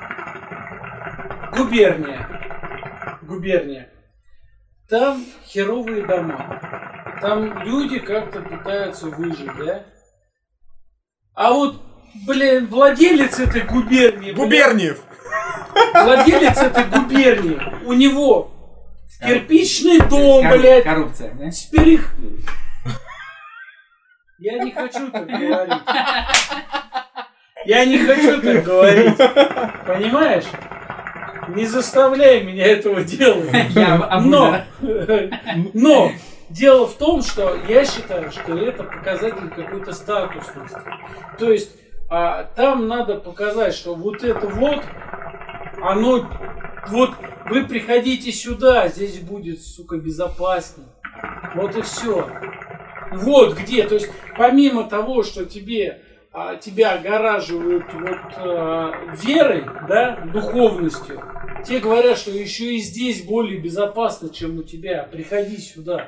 [1.55, 3.19] губерния.
[3.23, 3.89] Губерния.
[4.89, 7.17] Там херовые дома.
[7.21, 9.85] Там люди как-то пытаются выжить, да?
[11.33, 11.81] А вот,
[12.27, 14.31] блин, владелец этой губернии...
[14.31, 15.01] блин, Губерниев!
[15.93, 18.52] Владелец этой губернии, у него
[19.25, 21.51] кирпичный дом, блядь, Коррупция, да?
[21.51, 22.13] с перех...
[24.39, 25.81] Я не хочу так говорить.
[27.65, 29.17] Я не хочу так говорить.
[29.85, 30.45] Понимаешь?
[31.49, 33.51] Не заставляй меня этого делать.
[33.69, 34.61] Я Но,
[35.73, 36.11] но
[36.49, 40.77] дело в том, что я считаю, что это показатель какой-то статусности.
[41.37, 41.71] То есть
[42.09, 44.83] а, там надо показать, что вот это вот,
[45.81, 46.29] оно,
[46.89, 47.11] вот
[47.49, 50.85] вы приходите сюда, здесь будет, сука, безопасней.
[51.55, 52.29] Вот и все.
[53.11, 53.87] Вот где.
[53.87, 56.01] То есть помимо того, что тебе
[56.33, 58.91] а, тебя огораживают вот а,
[59.23, 61.21] верой, да, духовностью,
[61.65, 65.07] те говорят, что еще и здесь более безопасно, чем у тебя.
[65.11, 66.05] Приходи сюда.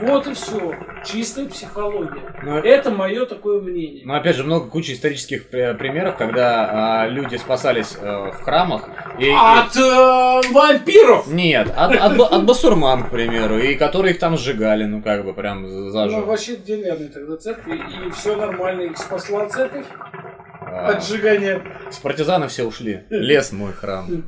[0.00, 0.74] Вот и все.
[1.04, 2.20] Чистая психология.
[2.42, 4.02] Ну, Это мое такое мнение.
[4.04, 8.88] Но опять же, много куча исторических при- примеров, когда а, люди спасались э, в храмах.
[9.18, 11.26] И, и- От э, вампиров!
[11.28, 15.32] Нет, от, от, от басурман, к примеру, и которые их там сжигали, ну как бы
[15.34, 16.20] прям Ну, заживо.
[16.22, 18.82] вообще деревянные тогда церкви, и все нормально.
[18.82, 21.62] Их спасла А, Отжигание.
[21.90, 23.04] С партизаны все ушли.
[23.10, 24.24] Лес мой храм.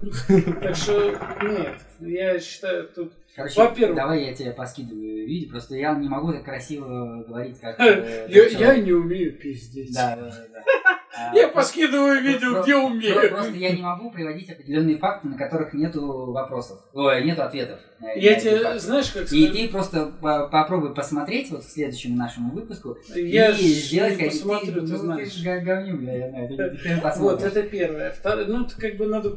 [0.62, 3.12] Так что, нет, я считаю, тут...
[3.34, 7.80] Короче, Во-первых- давай я тебе поскидываю видео, просто я не могу так красиво говорить, как...
[7.80, 9.92] э, Я, не умею пиздеть.
[9.92, 10.64] Да, да, да.
[11.16, 13.30] А, Я просто- поскидываю видео, где умею.
[13.30, 16.80] Просто я не могу приводить определенные факты, на которых нету вопросов.
[16.92, 17.78] Ой, нету ответов.
[18.16, 22.98] Я тебе, знаешь, как И ты просто по- попробуй посмотреть вот к следующему нашему выпуску
[23.14, 25.42] и сделать не как посмотрю, ты ну, знаешь.
[25.42, 28.10] да, я знаю, Вот, это первое.
[28.10, 29.36] Второе, ну, как бы надо...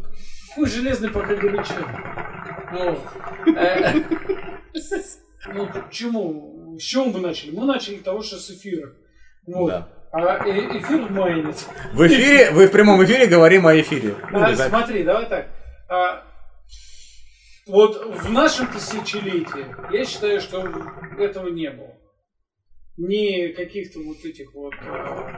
[0.55, 1.75] Хуй железный, пока горячо.
[2.71, 2.99] Вот.
[3.55, 3.93] Э,
[5.53, 6.77] Ну, почему?
[6.77, 7.51] С чего мы начали?
[7.51, 8.93] Мы начали того, что с эфира.
[9.45, 9.69] Вот.
[9.69, 9.89] Да.
[10.11, 11.55] А э- эфир майнит.
[11.93, 14.15] В эфире, вы в прямом эфире говорим о эфире.
[14.31, 15.47] Ну, А, смотри, давай так.
[15.89, 16.23] А,
[17.67, 19.65] вот в нашем тысячелетии
[19.95, 20.65] я считаю, что
[21.17, 21.93] этого не было.
[22.97, 25.31] Ни каких-то вот этих вот а,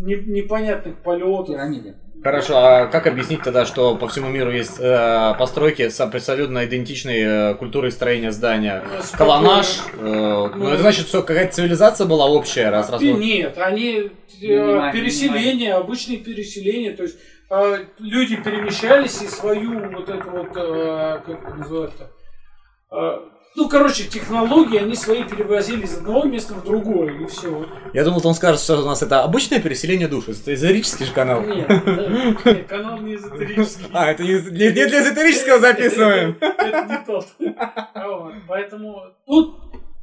[0.00, 1.48] не- непонятных полетов.
[1.48, 1.96] Пирамиды.
[2.22, 7.20] Хорошо, а как объяснить тогда, что по всему миру есть э, постройки с абсолютно идентичной
[7.20, 8.82] э, культурой строения здания?
[9.02, 9.40] Спокойно.
[9.40, 13.00] Колонаж, э, ну это значит, что какая-то цивилизация была общая, раз раз.
[13.00, 14.10] Нет, они э,
[14.40, 17.18] Понимаю, переселения, обычные переселения, то есть
[17.50, 22.10] э, люди перемещались и свою вот эту вот, э, как это называется,
[22.90, 23.18] э,
[23.58, 27.66] ну, короче, технологии, они свои перевозили из одного места в другое, и все.
[27.92, 31.42] Я думал, он скажет, что у нас это обычное переселение душ, это эзотерический же канал.
[31.42, 33.86] Нет, да, нет, канал не эзотерический.
[33.92, 36.36] А, это не, не- не для эзотерического записываем.
[36.40, 37.26] Это не тот.
[38.46, 39.56] Поэтому тут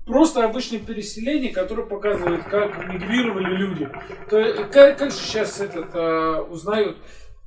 [0.05, 3.89] просто обычное переселение, которое показывает, как мигрировали люди.
[4.29, 6.97] То как, как же сейчас этот а, узнают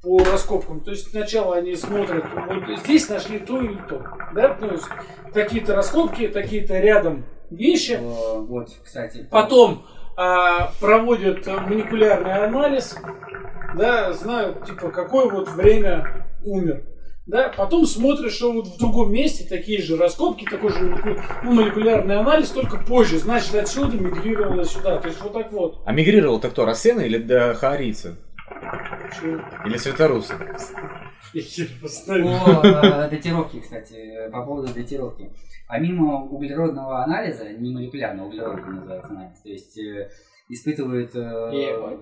[0.02, 0.80] по раскопкам?
[0.80, 4.04] То есть сначала они смотрят, вот здесь нашли то или то.
[4.34, 4.54] Да?
[4.54, 4.86] То есть
[5.32, 7.98] такие-то раскопки, такие-то рядом вещи.
[8.00, 9.26] О, Вот, кстати.
[9.30, 9.86] Потом
[10.16, 12.96] а, проводят молекулярный анализ,
[13.76, 16.84] да, знают, типа, какое вот время умер.
[17.26, 22.18] Да, потом смотрят, что вот в другом месте такие же раскопки, такой же ну, молекулярный
[22.18, 23.18] анализ, только позже.
[23.18, 24.96] Значит, отсюда мигрировало сюда.
[24.96, 25.82] То есть вот так вот.
[25.84, 28.16] А мигрировал-то кто, Рассены или да, хаорийцы?
[28.48, 28.97] Чё?
[29.66, 30.34] Или светорусы?
[32.62, 35.30] По э, датировке, кстати, э, по поводу датировки.
[35.68, 40.08] Помимо углеродного анализа, не молекулярного углеродного называется анализ, то есть э,
[40.48, 41.50] испытывают, э,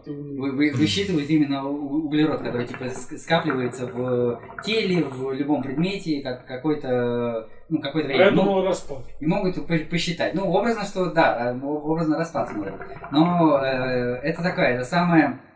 [0.06, 0.38] умный.
[0.38, 6.46] вы- вы- высчитывают именно углерод, который типа ск- скапливается в теле, в любом предмете, как
[6.46, 8.24] какой-то, ну, какое-то А время.
[8.26, 8.98] я Ну, думал, распад.
[9.18, 10.34] и могут по- посчитать.
[10.34, 12.74] Ну, образно, что да, э, образно распад смотрят.
[13.10, 15.55] Но э, это такая, это самая э,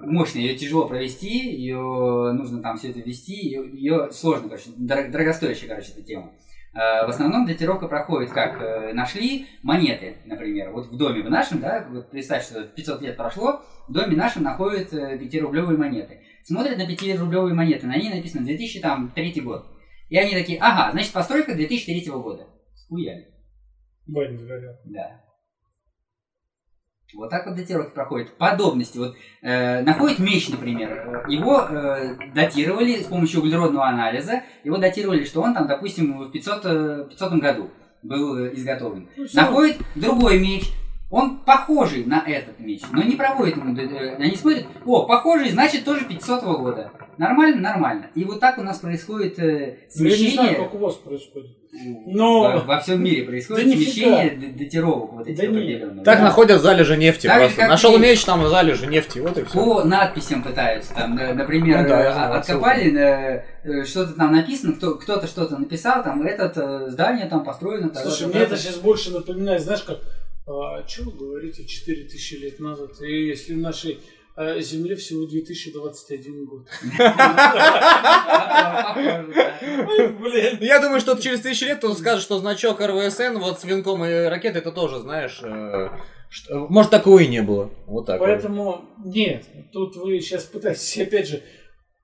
[0.00, 5.10] мощная, ее тяжело провести, ее нужно там все это вести, ее, ее сложно, короче, дор-
[5.10, 6.32] дорогостоящая, короче, эта тема.
[6.74, 8.60] Э, В основном датировка проходит как?
[8.60, 10.70] Э, Нашли монеты, например.
[10.70, 14.42] Вот в доме в нашем, да, вот представь, что 500 лет прошло, в доме нашем
[14.42, 16.20] находят 5-рублевые монеты.
[16.44, 19.66] Смотрят на 5-рублевые монеты, на ней написано 2003 год.
[20.08, 22.46] И они такие, ага, значит, постройка 2003 года.
[22.74, 23.28] Схуяли.
[24.06, 24.72] Баня сгорел.
[24.86, 25.20] Да.
[27.14, 28.36] Вот так вот датировки проходят.
[28.38, 28.98] Подобности.
[28.98, 31.24] Вот э, находит меч, например.
[31.26, 34.42] э, Его э, датировали с помощью углеродного анализа.
[34.64, 37.70] Его датировали, что он там, допустим, в 500, э, 500 году
[38.02, 39.08] был э, изготовлен.
[39.16, 39.26] Ну.
[39.34, 40.72] Находит другой меч.
[41.10, 43.76] Он похожий на этот меч, но не проводит ему...
[43.76, 46.90] э, Они смотрят, о, похожий, значит, тоже 500 года.
[47.18, 47.60] Нормально?
[47.60, 48.06] Нормально.
[48.14, 50.32] И вот так у нас происходит э, Ну, Я не смещение...
[50.34, 51.50] знаю, как у вас происходит.
[52.06, 56.04] Но- Во, во всем мире происходит Да смещение датировок вот этих Да определенных.
[56.04, 56.24] Так да.
[56.24, 57.66] находят залежи нефти Так же, просто.
[57.68, 59.54] Нашел и- меч, там залежи нефти, вот и все.
[59.54, 64.74] По надписям пытаются, там, например, Ну да, э, знаю, откопали, э, э, что-то там написано,
[64.74, 67.90] кто, кто-то что-то написал, там, это э, здание там построено.
[67.94, 70.00] Слушай, мне это сейчас больше напоминает, знаешь, как,
[70.46, 74.00] а, что вы говорите 4000 лет назад, и если в нашей
[74.36, 76.66] Земле всего 2021 год.
[80.60, 84.24] Я думаю, что через тысячу лет кто скажет, что значок РВСН вот с венком и
[84.24, 85.88] ракетой, это тоже, знаешь, э,
[86.50, 87.70] может такого и не было.
[87.86, 88.20] Вот так.
[88.20, 91.42] Поэтому нет, тут вы сейчас пытаетесь, опять же,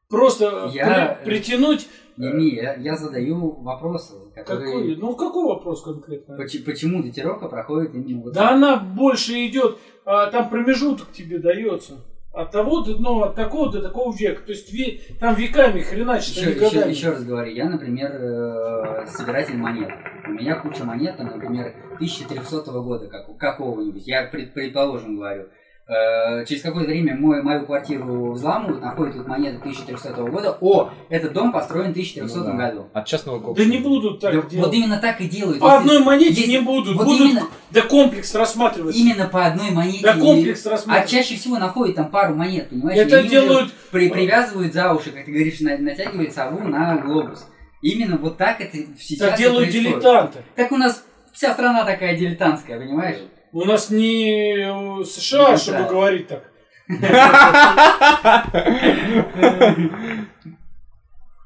[0.09, 4.73] просто Я- притянуть Не, не, я, я задаю вопросы, которые...
[4.73, 6.37] какой, ну какой вопрос конкретно?
[6.37, 12.05] поч- почему датировка проходит именно вот Да она больше идет, а, там промежуток тебе дается.
[12.39, 14.43] От того, до- ну, от такого до такого века.
[14.47, 19.57] То есть ве- там веками хреначит, Еще, еще, еще раз говорю, я, например, э, собиратель
[19.57, 19.91] монет.
[20.25, 24.07] У меня куча монет, там, например, 1300 года, как, какого-нибудь.
[24.07, 25.49] Я пред- предположим говорю.
[25.91, 30.59] Э, через какое-то время мой, мою квартиру взламывают, находят тут монеты 1300 года.
[30.61, 32.53] О, этот дом построен в 1300 Ну да.
[32.53, 32.87] году.
[32.93, 33.65] От частного Да кокса.
[33.65, 34.67] не будут так Да, делать.
[34.67, 35.61] вот именно так и делают.
[35.61, 36.95] По Если- одной монете если- не будут.
[36.95, 39.01] вот будут именно- да комплекс рассматриваться.
[39.01, 40.03] Именно по одной монете.
[40.03, 41.17] Да комплекс А рассматриваться.
[41.17, 42.99] чаще всего находят там пару монет, понимаешь?
[42.99, 47.47] Это И делают- при- привязывают за уши, как ты говоришь, на- натягивают сову на глобус.
[47.81, 49.93] Именно вот так это сейчас Так делают происходит.
[50.01, 50.39] дилетанты.
[50.55, 53.19] Так у нас вся страна такая дилетантская, понимаешь?
[53.53, 55.89] У нас не США, Не чтобы знаю.
[55.89, 56.45] говорить так.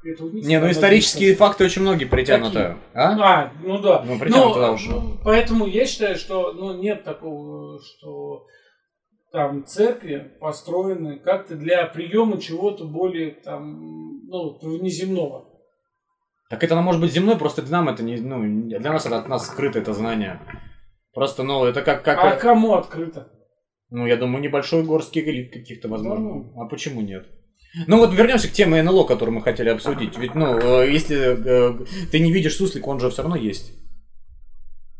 [0.03, 2.75] Не, ну исторические факты очень многие притянуты.
[2.93, 3.13] А?
[3.43, 4.03] А, ну да.
[4.05, 4.91] Ну, притянуты Ну, уши.
[5.23, 8.45] поэтому я считаю, что ну, нет такого, что
[9.31, 15.45] там церкви построены как-то для приема чего-то более там, ну, внеземного.
[16.49, 19.19] Так это оно может быть земной, просто для нам это не, ну, для нас это
[19.19, 20.39] от нас скрыто это знание.
[21.13, 23.29] Просто, ну, это как, как, А кому открыто?
[23.89, 26.25] ну, я думаю, небольшой горский элит каких-то, возможно.
[26.25, 26.53] Ну.
[26.55, 27.27] А почему нет?
[27.87, 30.17] Ну вот вернемся к теме НЛО, которую мы хотели обсудить.
[30.17, 33.71] Ведь, ну, э, если э, ты не видишь суслик, он же все равно есть.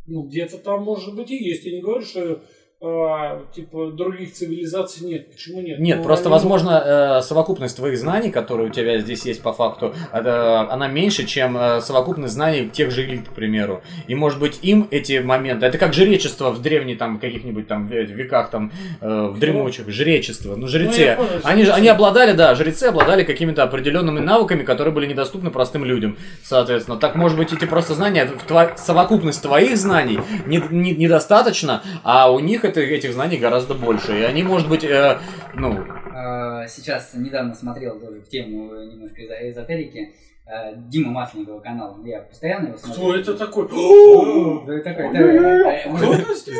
[0.05, 1.65] Ну, где-то там, может быть, и есть.
[1.65, 2.43] Я не говорю, что
[2.85, 5.31] а, типа других цивилизаций нет.
[5.31, 5.79] Почему нет?
[5.79, 9.53] Нет, Ну, просто, они возможно, э, совокупность твоих знаний, которые у тебя здесь есть по
[9.53, 13.81] факту, это- она меньше, чем э, совокупность знаний тех же элит, к примеру.
[14.07, 15.65] И, может быть, им эти моменты...
[15.65, 19.87] Это как жречество в древних там каких-нибудь там ве- веках, там, э, в дремучих.
[19.87, 20.55] Жречество.
[20.57, 21.01] Ну, жрецы.
[21.01, 25.85] я понял, они, они обладали, да, жрецы обладали какими-то определенными навыками, которые были недоступны простым
[25.85, 26.97] людям, соответственно.
[26.97, 32.39] Так, может быть, эти просто знания, тво- совокупность твоих знаний не- не- недостаточно, а у
[32.39, 34.19] них это, этих знаний гораздо больше.
[34.19, 35.17] И они, может быть, э,
[35.55, 35.79] ну,
[36.15, 40.13] Э, Сейчас недавно смотрел тоже в тему немножко эзо- эзотерики.
[40.45, 41.97] Э, Дима Масленникова канал.
[42.05, 43.03] Я постоянно его смотрю.
[43.03, 43.65] Кто это такой?
[43.65, 43.75] Это?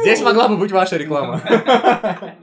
[0.01, 1.39] Здесь могла бы быть ваша реклама.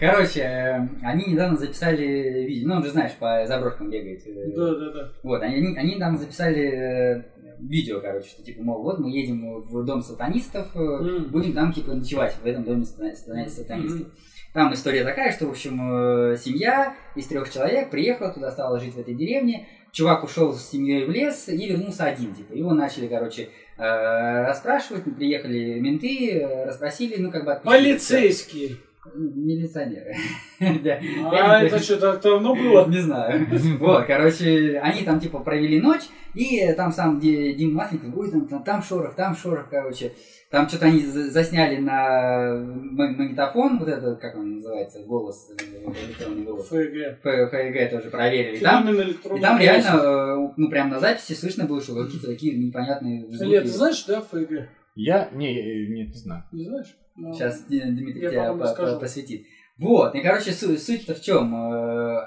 [0.00, 2.68] Короче, э, они недавно записали видео.
[2.68, 4.20] Ну, он же знаешь, по заброшкам бегает.
[4.26, 5.08] э, Да, да, да.
[5.22, 7.22] Вот, они, они там записали э,
[7.68, 11.30] видео, короче, что типа, мол, вот мы едем в дом сатанистов, Мгм.
[11.30, 14.00] будем там типа ночевать в этом доме сатана- сатанистов.
[14.00, 14.12] Мгм.
[14.54, 18.94] Там история такая, что, в общем, э, семья из трех человек приехала туда, стала жить
[18.94, 19.66] в этой деревне.
[19.92, 22.52] Чувак ушел с семьей в лес и вернулся один, типа.
[22.54, 23.48] Его начали, короче,
[23.78, 27.52] э, расспрашивать, приехали менты, расспросили, ну, как бы...
[27.52, 27.82] отпустили.
[27.82, 28.76] Полицейские.
[29.14, 30.14] Милиционеры.
[30.60, 32.86] А это что, так давно было?
[32.88, 33.46] Не знаю.
[33.80, 36.02] Вот, короче, они там типа провели ночь,
[36.34, 40.12] и там сам Ди- Дима Масленников, ой, там, там, шорох, там шорох, короче.
[40.50, 45.64] Там что-то они за- засняли на магнитофон, вот это, как он называется, голос, э,
[46.06, 46.68] электронный голос.
[46.68, 48.56] ФЭГ тоже проверили.
[48.56, 48.88] И там,
[49.36, 53.60] и там реально, э, ну прям на записи слышно было, что какие-то такие непонятные звуки.
[53.62, 54.68] Ты знаешь, да, ФГ?
[54.94, 55.54] Я не,
[55.88, 56.44] не, не знаю.
[56.52, 56.94] Не знаешь?
[57.16, 58.94] Ну, Сейчас Дмитрий Я тебя по- расскажу.
[58.94, 59.46] по- посвятит.
[59.78, 61.54] Вот, и, короче, су- суть-то в чем?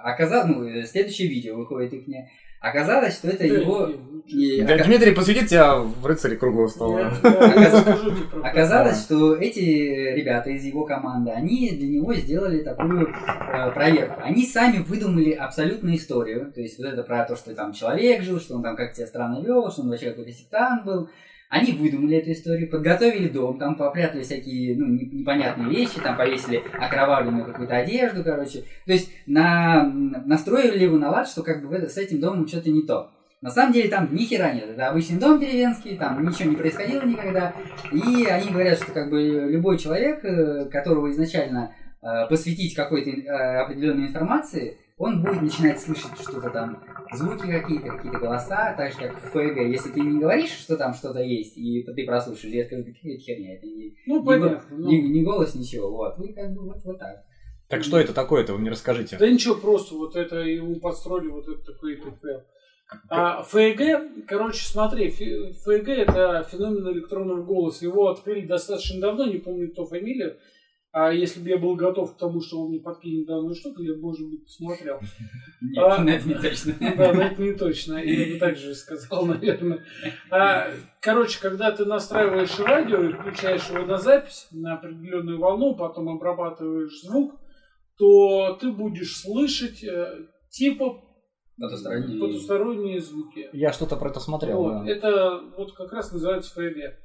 [0.04, 2.30] Оказалось, ну, э, следующее видео выходит их мне.
[2.62, 3.90] Оказалось, что это да, его...
[4.28, 7.10] Илья, и Да, ока- Дмитрий посвятит тебя в рыцаре круглого Я стола.
[7.12, 13.08] расскажу тебе про Оказалось, что эти ребята из его команды, они для него сделали такую
[13.08, 14.20] э, проверку.
[14.24, 16.52] Они сами выдумали абсолютную историю.
[16.52, 19.06] То есть вот это про то, что там человек жил, что он там как себя
[19.06, 21.10] странно вел, что он вообще какой-то сектант был.
[21.56, 26.62] Они выдумали эту историю, подготовили дом, там попрятали всякие ну, не- непонятные вещи, там повесили
[26.74, 28.66] окровавленную какую-то одежду, короче.
[28.86, 32.82] То есть на, настроили его на лад, что как бы с этим домом что-то не
[32.82, 33.10] то.
[33.40, 34.72] На самом деле там ни хера нет.
[34.72, 37.54] Это обычный дом деревенский, там ничего не происходило никогда.
[37.90, 43.62] И они говорят, что как бы любой человек, э, которого изначально э, посвятить какой-то э,
[43.62, 46.82] определенной информации, он будет начинать слышать что-то там,
[47.14, 49.58] звуки какие-то, какие-то голоса, так же как в ФГ.
[49.68, 53.56] Если ты не говоришь, что там что-то есть, и ты прослушаешь, я скажу, какая херня,
[53.56, 54.78] это не, Ну, не го- понятно.
[54.78, 54.88] ну.
[54.90, 55.92] не- не голос, ничего.
[55.92, 57.26] Вот, вы как бы вот, вот так.
[57.68, 59.18] Так что это такое-то, вы мне расскажите.
[59.18, 62.40] Да ничего, просто вот это ему подстроили вот это такой ТФЛ.
[63.10, 67.84] А ФЭГ, короче, смотри, ФЭГ это феномен электронного голоса.
[67.84, 70.38] Его открыли достаточно давно, не помню, кто фамилия.
[70.98, 73.96] А если бы я был готов к тому, что он мне подкинет данную штуку, я
[73.96, 74.98] бы, может быть, посмотрел.
[75.62, 76.74] Нет, А- это не точно.
[76.98, 77.98] Да, но это не точно.
[77.98, 79.84] Я бы так же сказал, наверное.
[80.32, 80.70] А,
[81.02, 87.02] короче, когда ты настраиваешь радио и включаешь его на запись, на определенную волну, потом обрабатываешь
[87.02, 87.42] звук,
[87.98, 91.02] то ты будешь слышать э, типа
[91.60, 92.20] Потусторонние.
[92.22, 93.50] потусторонние звуки.
[93.52, 94.60] Я что-то про это смотрел.
[94.64, 94.90] Вот, да.
[94.90, 96.96] Это вот как раз называется ФРГ.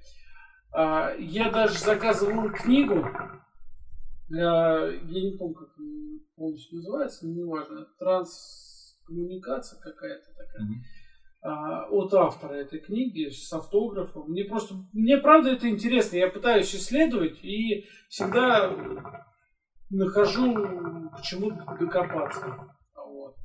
[0.74, 3.05] А, я даже заказывал книгу.
[4.33, 5.68] А, я не помню, как
[6.37, 7.87] полностью называется, но неважно.
[7.99, 10.66] Транскоммуникация какая-то такая.
[10.66, 10.83] Мгм.
[11.43, 14.31] а, от автора этой книги с автографом.
[14.31, 16.16] Мне просто, мне правда это интересно.
[16.16, 18.76] Я пытаюсь исследовать и всегда
[19.91, 20.55] нахожу
[21.16, 22.68] к чему докопаться.
[22.95, 23.37] Вот.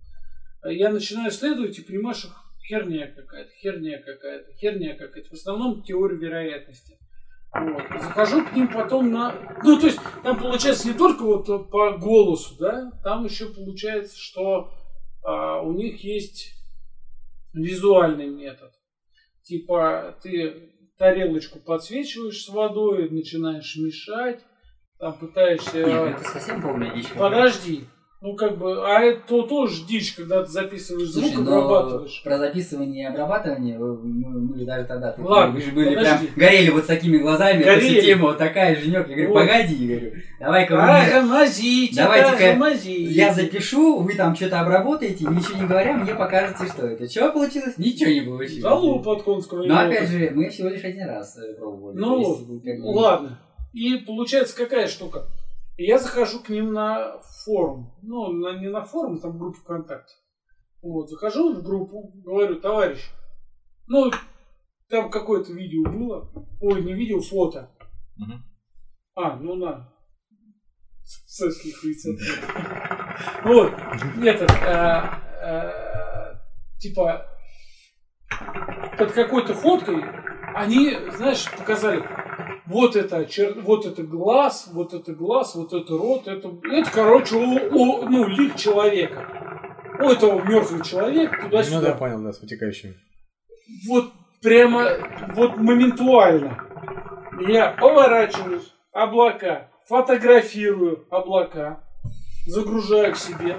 [0.64, 2.30] Я начинаю исследовать и понимаю, что
[2.68, 5.30] херня какая-то, херня какая-то, херня какая-то.
[5.30, 6.98] В основном теория вероятности.
[7.56, 7.84] Вот.
[8.02, 9.34] Захожу к ним потом на...
[9.64, 14.72] Ну, то есть, там получается не только вот по голосу, да, там еще получается, что
[15.24, 16.54] а, у них есть
[17.54, 18.72] визуальный метод.
[19.44, 24.42] Типа, ты тарелочку подсвечиваешь с водой, начинаешь мешать,
[25.00, 25.84] там пытаешься...
[25.84, 27.12] Нет, это совсем полная дичь.
[27.18, 27.86] Подожди.
[28.26, 32.22] Ну, как бы, а это тоже дичь, когда ты записываешь звук, Слушай, обрабатываешь.
[32.24, 35.94] про записывание и обрабатывание вы- мы, мы же даже тогда вы- Ладно, вы же были
[35.96, 36.26] подожди.
[36.30, 37.98] прям горели вот с такими глазами, Горели.
[37.98, 39.08] эта тема вот такая, Женек.
[39.10, 39.48] Я говорю, Вот.
[39.48, 40.76] погоди, я говорю, давай-ка
[41.22, 42.58] мне- мазите, Давайте-ка
[42.90, 47.08] я запишу, вы там что-то обработаете, ничего не говоря, мне покажете, что это.
[47.08, 47.78] Что получилось?
[47.78, 48.62] Ничего не получилось.
[48.64, 51.96] Залупа от конского Но опять же, мы всего лишь один раз э, пробовали.
[52.00, 53.40] Ну, есть, как бы- Ладно.
[53.74, 55.28] И получается какая штука?
[55.78, 57.94] Я захожу к ним на форум.
[58.02, 60.14] Ну, на- не на форум, там группа ВКонтакте.
[60.82, 63.00] Вот, захожу в группу, говорю, товарищ,
[63.88, 64.12] ну,
[64.88, 66.32] там какое-то видео было.
[66.62, 67.72] Ой, не видео, фото.
[68.18, 68.44] Мгм.
[69.16, 69.92] А, ну на.
[71.04, 72.10] Соски хуйца.
[73.44, 73.74] Вот,
[74.24, 76.42] этот, а, а,
[76.80, 77.28] типа,
[78.98, 80.04] под какой-то фоткой
[80.56, 82.02] они, знаешь, показали,
[82.68, 87.36] вот это, чер- вот это глаз, вот это глаз, вот это рот, это, это короче,
[87.36, 87.42] у,
[87.76, 89.28] у- ну, лик человека.
[90.00, 91.92] У этого мертвый человек Ну да, туда-сюда.
[91.94, 92.96] понял, да, с вытекающим.
[93.88, 94.12] Вот
[94.42, 94.86] прямо,
[95.36, 96.58] вот моментуально.
[97.48, 101.84] Я поворачиваюсь, облака, фотографирую облака,
[102.48, 103.58] загружаю к себе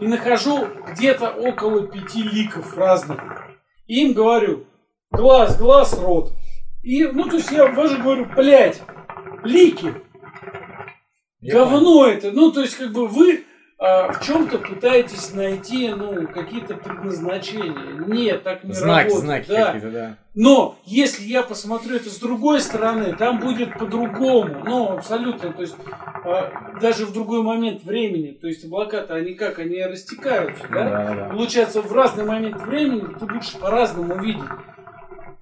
[0.00, 3.20] и нахожу где-то около пяти ликов разных.
[3.86, 4.64] И им говорю,
[5.10, 6.32] глаз, глаз, рот.
[6.86, 8.80] И, ну, то есть я даже говорю, блядь,
[9.42, 9.92] лики,
[11.40, 11.68] Я понял.
[11.70, 12.30] говно это.
[12.30, 13.42] Ну, то есть, как бы вы
[13.76, 18.06] а, в чем-то пытаетесь найти, ну, какие-то предназначения.
[18.06, 19.24] Нет, так не Знаки, работает.
[19.24, 19.64] знаки Да.
[19.66, 20.16] какие-то, да.
[20.36, 24.62] Но если я посмотрю это с другой стороны, там будет по-другому.
[24.64, 25.52] Ну, абсолютно.
[25.52, 25.76] То есть
[26.24, 28.30] а, даже в другой момент времени.
[28.30, 29.58] То есть облака-то они как?
[29.58, 31.28] Они растекаются, да, да, да.
[31.30, 34.44] Получается, в разный момент времени ты будешь по-разному видеть.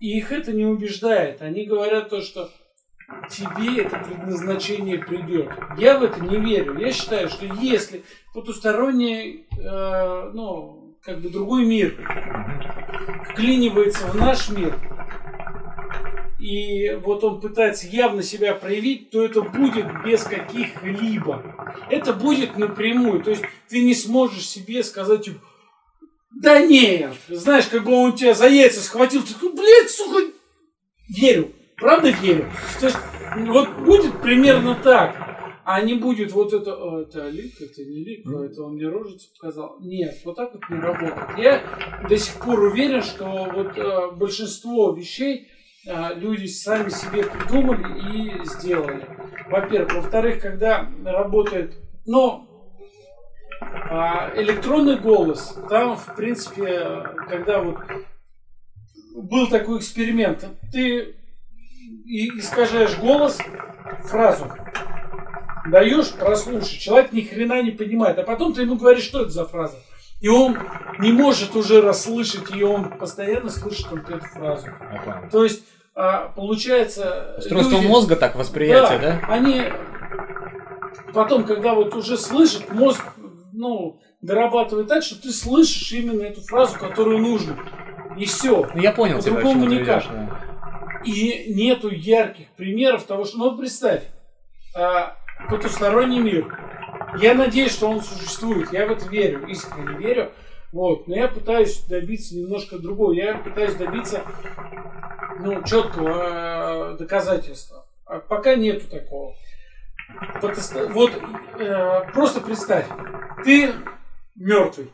[0.04, 1.40] И их это не убеждает.
[1.40, 2.50] Они говорят то, что
[3.30, 5.48] тебе это предназначение придет.
[5.78, 6.78] Я в это не верю.
[6.78, 11.96] Я считаю, что если потусторонний, э, ну, как бы другой мир
[13.30, 14.78] вклинивается в наш мир,
[16.38, 21.42] и вот он пытается явно себя проявить, то это будет без каких-либо.
[21.88, 23.22] Это будет напрямую.
[23.22, 25.40] То есть ты не сможешь себе сказать, типа,
[26.44, 30.32] да нет, знаешь, как он тебя за яйца схватил, ты такой, блядь, сука,
[31.08, 32.50] верю, правда верю.
[32.80, 32.98] То есть
[33.36, 35.16] вот будет примерно так.
[35.66, 38.86] А не будет вот это, «А, это лик, это не лик, а это он мне
[38.86, 39.78] рожицу показал.
[39.80, 41.38] Нет, вот так вот не работает.
[41.38, 41.62] Я
[42.06, 45.48] до сих пор уверен, что вот э, большинство вещей
[45.86, 47.82] э, люди сами себе придумали
[48.12, 49.06] и сделали.
[49.48, 49.94] Во-первых.
[49.94, 51.76] Во-вторых, когда работает,
[52.14, 52.44] а,
[54.36, 57.78] электронный голос, там, в принципе, когда вот
[59.14, 61.14] был такой эксперимент, ты
[62.06, 63.38] искажаешь голос,
[64.04, 64.50] фразу,
[65.70, 69.46] даешь прослушать, человек ни хрена не понимает, а потом ты ему говоришь, что это за
[69.46, 69.76] фраза.
[70.20, 70.56] И он
[71.00, 74.68] не может уже расслышать ее, он постоянно слышит только эту фразу.
[75.04, 75.28] Понял.
[75.30, 77.34] То есть, а, получается...
[77.38, 79.20] Устройство люди- мозга так восприятие, да?
[79.28, 79.64] они
[81.12, 83.02] потом, когда вот уже слышат, мозг,
[83.54, 87.56] ну, дорабатывает так, что ты слышишь именно эту фразу, которую нужно.
[88.18, 88.68] И все.
[88.74, 90.04] Ну я понял тебя, По-другому никак.
[90.10, 90.40] да.
[91.04, 93.38] И нету ярких примеров того, что...
[93.38, 94.02] Ну, вот представь,
[94.74, 95.16] а,
[95.48, 96.58] потусторонний мир.
[97.20, 98.72] Я надеюсь, что он существует.
[98.72, 100.32] Я в это верю, искренне верю.
[100.72, 101.06] Вот.
[101.06, 103.12] Но я пытаюсь добиться немножко другого.
[103.12, 104.22] Я пытаюсь добиться
[105.38, 107.86] ну, четкого э, доказательства.
[108.06, 109.34] А пока нету такого.
[110.92, 111.12] Вот
[111.58, 112.86] э, просто представь,
[113.44, 113.72] ты
[114.34, 114.92] мертвый.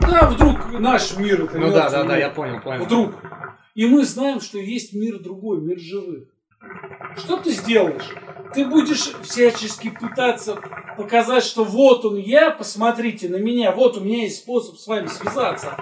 [0.00, 2.18] Да, вдруг наш мир это Ну да, да, да, мир.
[2.18, 2.84] я понял, понял.
[2.84, 3.14] Вдруг.
[3.74, 6.28] И мы знаем, что есть мир другой, мир живых.
[7.16, 8.08] Что ты сделаешь?
[8.54, 10.58] Ты будешь всячески пытаться
[10.96, 15.06] показать, что вот он я, посмотрите на меня, вот у меня есть способ с вами
[15.06, 15.76] связаться.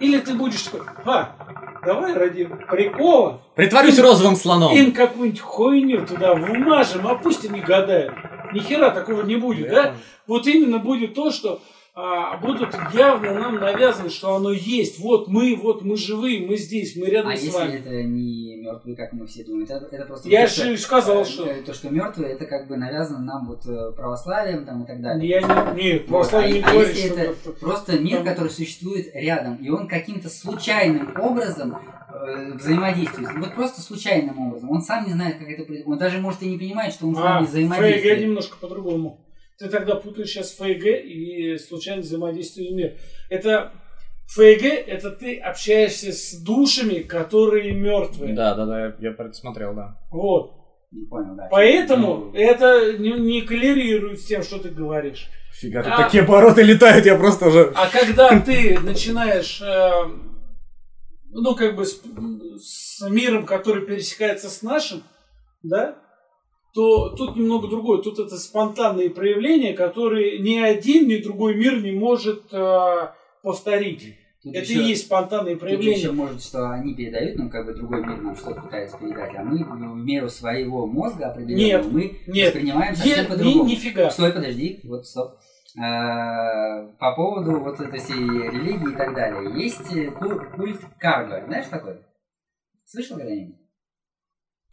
[0.00, 1.45] Или ты будешь такой, а,
[1.86, 4.74] давай ради прикола Притворюсь розовым слоном.
[4.76, 8.12] им какую-нибудь хуйню туда вмажем, а пусть они гадают.
[8.52, 9.82] Ни хера такого не будет, да?
[9.84, 9.94] понял.
[10.26, 11.60] Вот именно будет то, что
[11.98, 14.98] а, будут явно нам навязывать, что оно есть.
[15.00, 17.76] Вот мы, вот мы живые, мы здесь, мы рядом А с если вами.
[17.78, 20.28] это не мертвые, как мы все думаем, это, это просто...
[20.28, 21.46] Я же сказал, э, что...
[21.46, 25.00] э, То, что мертвые, это как бы навязано нам вот э, православием там и так
[25.00, 25.26] далее.
[25.26, 25.82] Я не...
[25.82, 27.18] Нет, Вот, православие не а- а говорит, если что...
[27.18, 31.78] это это- Просто мир, который существует рядом, и он каким-то случайным образом
[32.12, 33.30] э, взаимодействует.
[33.38, 34.70] Вот просто случайным образом.
[34.70, 35.86] Он сам не знает, как это происходит.
[35.90, 38.20] Он даже может и не понимает, что он с А, нами ФГ взаимодействует.
[38.20, 39.20] немножко по-другому.
[39.58, 42.98] Ты тогда путаешь сейчас ФГ и случайно взаимодействие мир.
[43.30, 43.72] Это
[44.28, 48.34] ФГ, это ты общаешься с душами, которые мертвые.
[48.34, 49.98] Да, да, да, я, я про это смотрел, да.
[50.10, 50.52] Вот.
[50.90, 51.48] Не понял, да.
[51.50, 55.28] Поэтому Ну, это не, не коллерирует с тем, что ты говоришь.
[55.52, 57.72] Фига, тут А- такие обороты летают, я просто уже...
[57.74, 59.90] А когда ты начинаешь, э,
[61.30, 62.02] ну, как бы с,
[62.58, 65.02] с миром, который пересекается с нашим,
[65.62, 65.96] да,
[66.76, 68.02] то тут немного другое.
[68.02, 73.08] Тут это спонтанные проявления, которые ни один, ни другой мир не может э,
[73.42, 74.14] повторить.
[74.42, 75.96] тут это еще- и есть спонтанные Тут проявления.
[75.98, 79.42] еще может, что они передают, ну, как бы другой мир нам что-то пытается передать, а
[79.42, 82.54] мы в меру своего мозга определенного, Нет, мы нет.
[82.54, 83.64] воспринимаем совсем ни- по-другому.
[83.70, 84.10] нифига.
[84.10, 85.32] Стой, подожди, вот стоп.
[85.78, 89.62] А, По поводу вот этой всей религии и так далее.
[89.62, 91.44] Есть э, ку- культ Карга.
[91.46, 91.96] Знаешь такой?
[92.86, 93.56] Слышал когда-нибудь?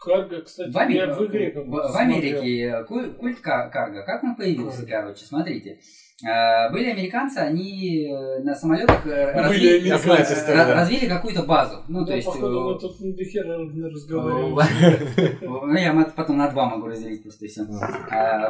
[0.04, 4.04] Карго, кстати, В, я в игре в- как в Америке э, ку- культ Ка- Карга.
[4.04, 5.26] Как он появился, короче?
[5.26, 5.80] Смотрите.
[6.26, 10.76] А, Были американцы, они э, на самолетах э, развили, э, да.
[10.76, 11.84] развили какую-то базу.
[11.90, 12.26] Ну, то Да, есть...
[12.28, 15.38] походу, э, мы тут до хера разговариваем.
[15.42, 17.64] Ну, я потом на два могу разделить просто все.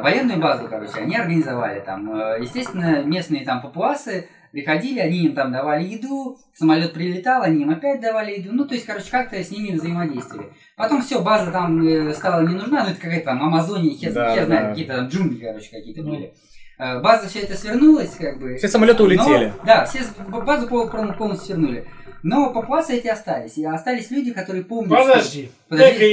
[0.02, 2.10] Военную базу, короче, они организовали там.
[2.14, 7.70] Э, Естественно, местные там папуасы приходили, они им там давали еду, самолет прилетал, они им
[7.70, 8.50] опять давали еду.
[8.52, 10.48] Ну, то есть, короче, как-то с ними взаимодействовали.
[10.76, 14.34] Потом все, база там э, стала не нужна, ну, это какая-то там Амазония, хер, Да,
[14.34, 14.68] хер знает, да.
[14.70, 16.10] какие-то там джунгли, короче, какие-то Ну.
[16.10, 16.34] были.
[16.78, 18.56] Э, База все это свернулась, как бы.
[18.56, 19.52] Все самолеты улетели.
[19.58, 21.86] Но- да, все базу пол- пол- полностью свернули.
[22.22, 23.58] Но папуасы эти остались.
[23.58, 24.98] И остались люди, которые помнят...
[24.98, 25.50] что- Подожди.
[25.68, 25.98] Подожди.
[25.98, 26.04] Дай-ка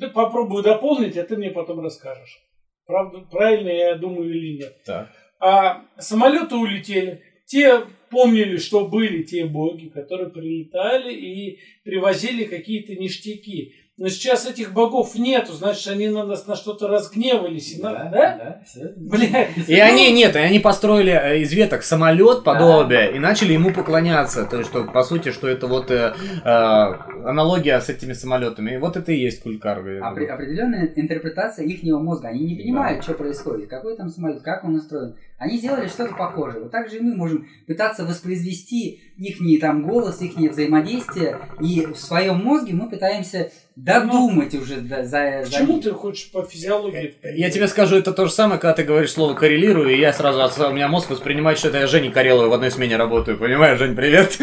[0.00, 2.40] я попробую дополнить, а ты мне потом расскажешь.
[2.86, 4.82] Правда, правильно я думаю или нет.
[4.84, 5.08] Так.
[5.40, 7.22] А самолеты улетели.
[7.46, 13.74] Те помнили, что были те боги, которые прилетали и привозили какие-то ништяки.
[13.96, 17.78] Но сейчас этих богов нету, значит, они на нас на что-то разгневались.
[17.78, 18.10] на- Да?
[18.10, 18.88] да, всё.
[18.96, 23.72] Бля, И они, нет, и они построили э, из веток самолет подобие и начали ему
[23.72, 24.46] поклоняться.
[24.46, 26.12] То есть, что, по сути, что это вот э,
[26.44, 28.74] э, аналогия с этими самолетами.
[28.74, 32.28] И вот это и есть я Опре- определенная интерпретация их мозга.
[32.28, 35.14] Они не понимают, что происходит, какой там самолет, как он устроен.
[35.36, 36.62] Они сделали что-то похожее.
[36.62, 41.96] Вот так же и мы можем пытаться воспроизвести их там голос, их взаимодействие, и в
[41.96, 45.84] своем мозге мы пытаемся додумать уже за, за, Почему них.
[45.84, 47.14] ты хочешь по физиологии?
[47.36, 50.40] Я тебе скажу, это то же самое, когда ты говоришь слово коррелирую, и я сразу,
[50.42, 53.36] от- у меня мозг воспринимает, что это я Женей Кареловой в одной смене работаю.
[53.38, 54.38] Понимаешь, Жень, привет.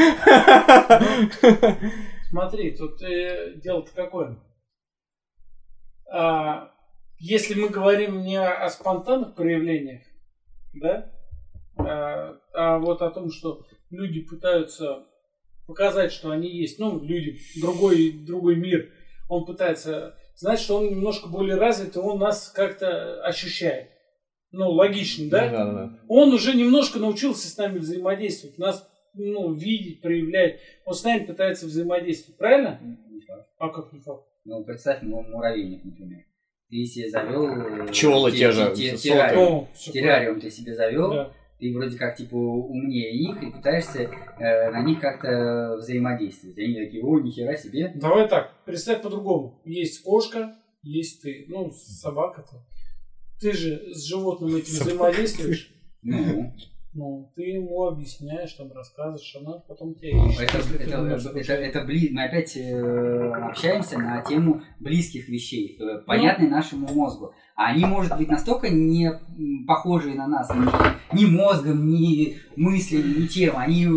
[2.30, 4.38] Смотри, тут э, дело-то какое.
[6.14, 6.70] А,
[7.18, 10.02] если мы говорим не о спонтанных проявлениях,
[10.74, 11.12] да,
[11.78, 15.06] а, а вот о том, что люди пытаются
[15.68, 18.92] показать, что они есть, ну, люди, другой, другой мир,
[19.30, 23.90] он пытается, значит, что он немножко более развит, и он нас как-то ощущает.
[24.52, 25.50] Ну, логично, да?
[25.50, 26.00] Да, да, да.
[26.10, 30.60] он уже немножко научился с нами взаимодействовать, нас ну, видеть, проявлять.
[30.86, 32.80] Он с нами пытается взаимодействовать, правильно?
[32.82, 33.50] Не факт.
[33.58, 34.26] А как не факт?
[34.46, 36.26] Ну, представь, му- муравейник, например.
[36.72, 37.48] Ты себе завел...
[37.50, 39.68] э, Пчелы те- те же, те- террариум.
[39.76, 41.34] Всё Террариум ты себе завел, правильно.
[41.60, 44.10] ты вроде как типа умнее их и пытаешься
[44.40, 46.58] э, на них как-то взаимодействовать.
[46.58, 47.92] Они такие, о, нихера себе.
[47.96, 48.08] Да.
[48.08, 49.62] Давай так, представь по-другому.
[49.66, 52.66] Есть кошка, есть ты, ну, собака-то.
[53.42, 55.74] Ты же с животным этим Собака взаимодействуешь.
[56.04, 56.54] Ну,
[56.94, 60.42] Ну, ты ему объясняешь, там рассказываешь, она потом тебя ищет.
[60.42, 65.78] это, это, думаешь, это, что- это, бли- Мы опять э, общаемся на тему близких вещей,
[65.80, 67.32] э, понятной нашему мозгу.
[67.56, 69.10] А они, может быть, настолько не
[69.68, 73.54] похожие на нас, ни, ни мозгом, ни мыслями, ничем.
[73.56, 73.88] Они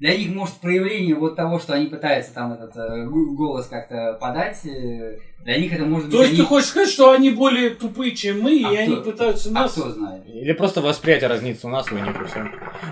[0.00, 4.58] для них, может, проявление вот того, что они пытаются там этот э, голос как-то подать,
[4.64, 6.16] э, для них это может быть...
[6.16, 8.96] То есть они- ты хочешь сказать, что они более тупые, чем мы, А и они
[8.96, 9.10] кто?
[9.12, 9.72] пытаются А нас...
[9.72, 10.22] кто знает?
[10.26, 12.46] Или просто восприятие разнится у нас и у них, и все.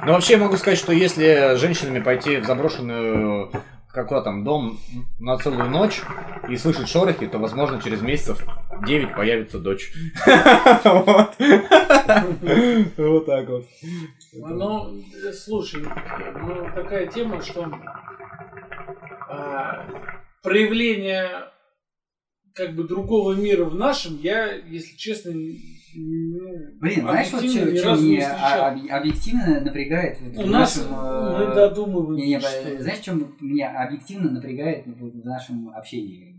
[0.05, 3.51] Но вообще я могу сказать, что если с женщинами пойти в заброшенную
[3.91, 4.79] какой там дом
[5.19, 6.01] на целую ночь
[6.49, 8.45] и слышать шорохи, то, возможно, через месяцев
[8.87, 9.93] 9 появится дочь.
[10.85, 11.35] Вот.
[12.97, 13.67] Вот так вот.
[14.33, 17.71] Ну, слушай, ну, такая тема, что
[19.29, 19.87] а,
[20.43, 21.51] проявление
[22.55, 25.33] как бы другого мира в нашем, я, если честно,
[25.95, 31.55] Блин, знаешь, вот что, что мне объективно напрягает вот У в нас нашем, мы э,
[31.55, 32.17] додумываем.
[32.17, 36.38] не, не, что- знаешь, что меня объективно напрягает вот в нашем общении?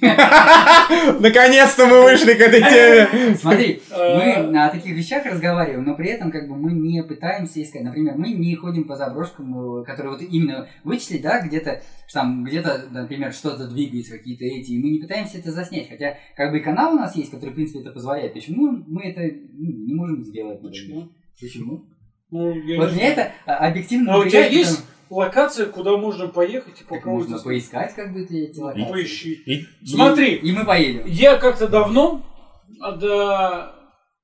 [1.20, 3.36] Наконец-то мы вышли к этой теме.
[3.40, 7.62] Смотри, Э, мы о таких вещах разговариваем, но при этом как бы мы не пытаемся
[7.62, 7.82] искать.
[7.82, 11.82] Например, мы не ходим по заброшкам, э, которые вот именно вычислить, да, где-то
[12.12, 15.88] там где-то, например, что-то двигается, какие-то эти, и мы не пытаемся это заснять.
[15.88, 18.34] Хотя как бы и канал у нас есть, который, в принципе, это позволяет.
[18.34, 20.60] Почему мы это ну, не можем сделать?
[20.60, 21.10] Почему?
[21.40, 21.84] Почему?
[22.30, 24.82] Ну, Вот не мне это а, объективно А у тебя есть
[25.12, 27.44] локация, куда можно поехать и Так можно попробовать?
[27.44, 28.90] поискать как бы эти эти локации.
[28.90, 29.32] Поищи.
[29.46, 30.34] И- И- Смотри.
[30.36, 31.02] И мы поедем.
[31.06, 32.22] Я как-то давно,
[32.80, 33.74] а, да,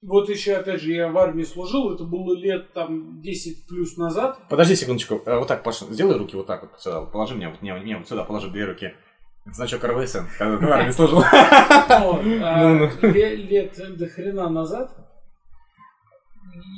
[0.02, 4.38] вот еще, опять же, я в армии служил, это было лет там 10 плюс назад.
[4.48, 5.20] Подожди секундочку.
[5.26, 7.02] Э, Вот так, Паша, сделай руки вот так вот сюда.
[7.02, 8.92] Положи мне, вот, мне, мне вот сюда, положи две руки.
[9.44, 11.22] Это значок РВСН, когда ты в армии служил.
[11.88, 12.90] А, Ну-ну.
[13.12, 14.90] ле- лет до хрена назад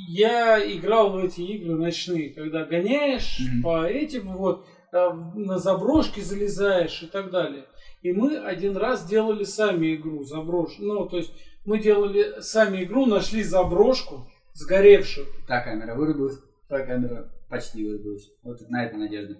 [0.07, 3.61] я играл в эти игры ночные, когда гоняешь Мгм.
[3.63, 7.65] по этим вот, а, на заброшки залезаешь и так далее.
[8.01, 10.77] И мы один раз делали сами игру, заброш.
[10.79, 11.31] Ну, то есть
[11.65, 15.27] мы делали сами игру, нашли заброшку сгоревшую.
[15.47, 18.29] Та камера вырубилась, та камера почти вырубилась.
[18.43, 19.35] Вот на это надежда.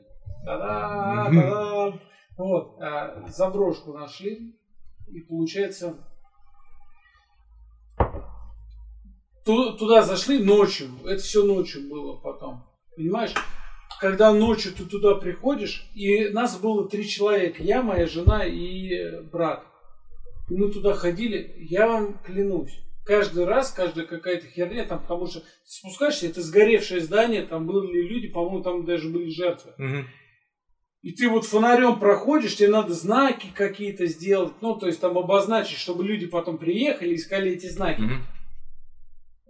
[0.46, 2.00] Та-да, та-да.
[2.38, 4.56] Вот, а, заброшку нашли.
[5.10, 5.96] И получается,
[9.44, 10.90] туда зашли ночью.
[11.06, 12.64] Это все ночью было потом.
[12.96, 13.34] Понимаешь?
[14.00, 17.62] Когда ночью ты туда приходишь, и нас было три человека.
[17.62, 19.64] Я, моя жена и э, брат.
[20.50, 22.78] И мы туда ходили, я вам клянусь.
[23.06, 28.28] Каждый раз, каждая какая-то херня, там, потому что спускаешься, это сгоревшее здание, там были люди,
[28.28, 29.74] по-моему, там даже были жертвы.
[29.78, 30.08] Мгм.
[31.02, 35.78] И ты вот фонарем проходишь, тебе надо знаки какие-то сделать, ну, то есть там обозначить,
[35.78, 38.02] чтобы люди потом приехали, искали эти знаки.
[38.02, 38.24] Мгм.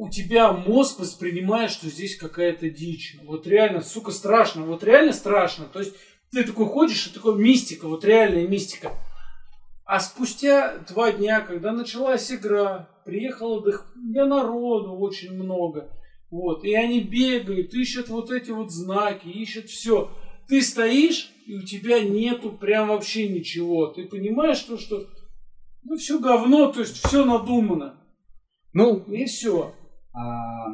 [0.02, 3.18] У тебя мозг воспринимает, что здесь какая-то дичь.
[3.24, 4.64] Вот реально, сука, страшно.
[4.64, 5.66] Вот реально страшно.
[5.66, 5.94] То есть
[6.32, 8.94] ты такой ходишь, и такой мистика, вот реальная мистика.
[9.86, 15.96] А спустя два дня, когда началась игра, приехало для народу очень много.
[16.32, 16.64] Вот.
[16.64, 20.10] И они бегают, ищут вот эти вот знаки, ищут все.
[20.48, 23.86] Ты стоишь, и у тебя нету прям вообще ничего.
[23.86, 25.06] Ты понимаешь, что, что
[25.84, 28.02] ну все говно, то есть все надумано.
[28.74, 29.76] Ну, И все.
[30.14, 30.68] А,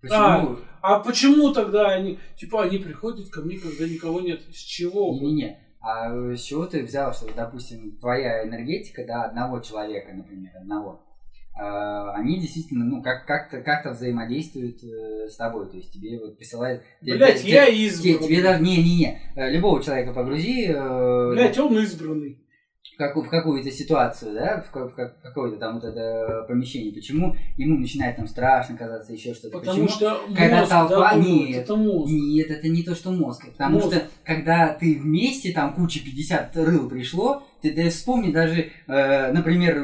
[0.00, 0.56] почему?
[0.80, 4.42] А почему тогда они, типа, они приходят ко мне, когда никого нет?
[4.52, 5.12] С чего?
[5.14, 5.58] Не-не-не.
[5.80, 11.04] А с чего ты взял, что, допустим, твоя энергетика, да, одного человека, например, одного,
[11.58, 16.36] а, они действительно, ну, как- как-то как взаимодействуют э, с тобой, то есть тебе вот
[16.36, 16.82] присылают...
[17.00, 18.26] Блять, я избранный.
[18.26, 22.38] Тебе даже, не-не-не, э, любого человека погрузи э, Блять, он избранный.
[22.98, 26.92] В, каку- в какую-то ситуацию, да, в, ка- в ка- какое-то там вот это помещение,
[26.92, 29.56] почему ему начинает там страшно казаться, еще что-то.
[29.60, 29.88] Потому Почему?
[29.88, 32.10] что когда мозг толпа- додумывает, нет, это мозг.
[32.12, 33.46] Нет, это не то, что мозг.
[33.52, 33.94] Потому Мозг.
[33.94, 39.76] что, когда ты вместе, там куча 50 рыл пришло, ты, ты вспомни даже, э, например,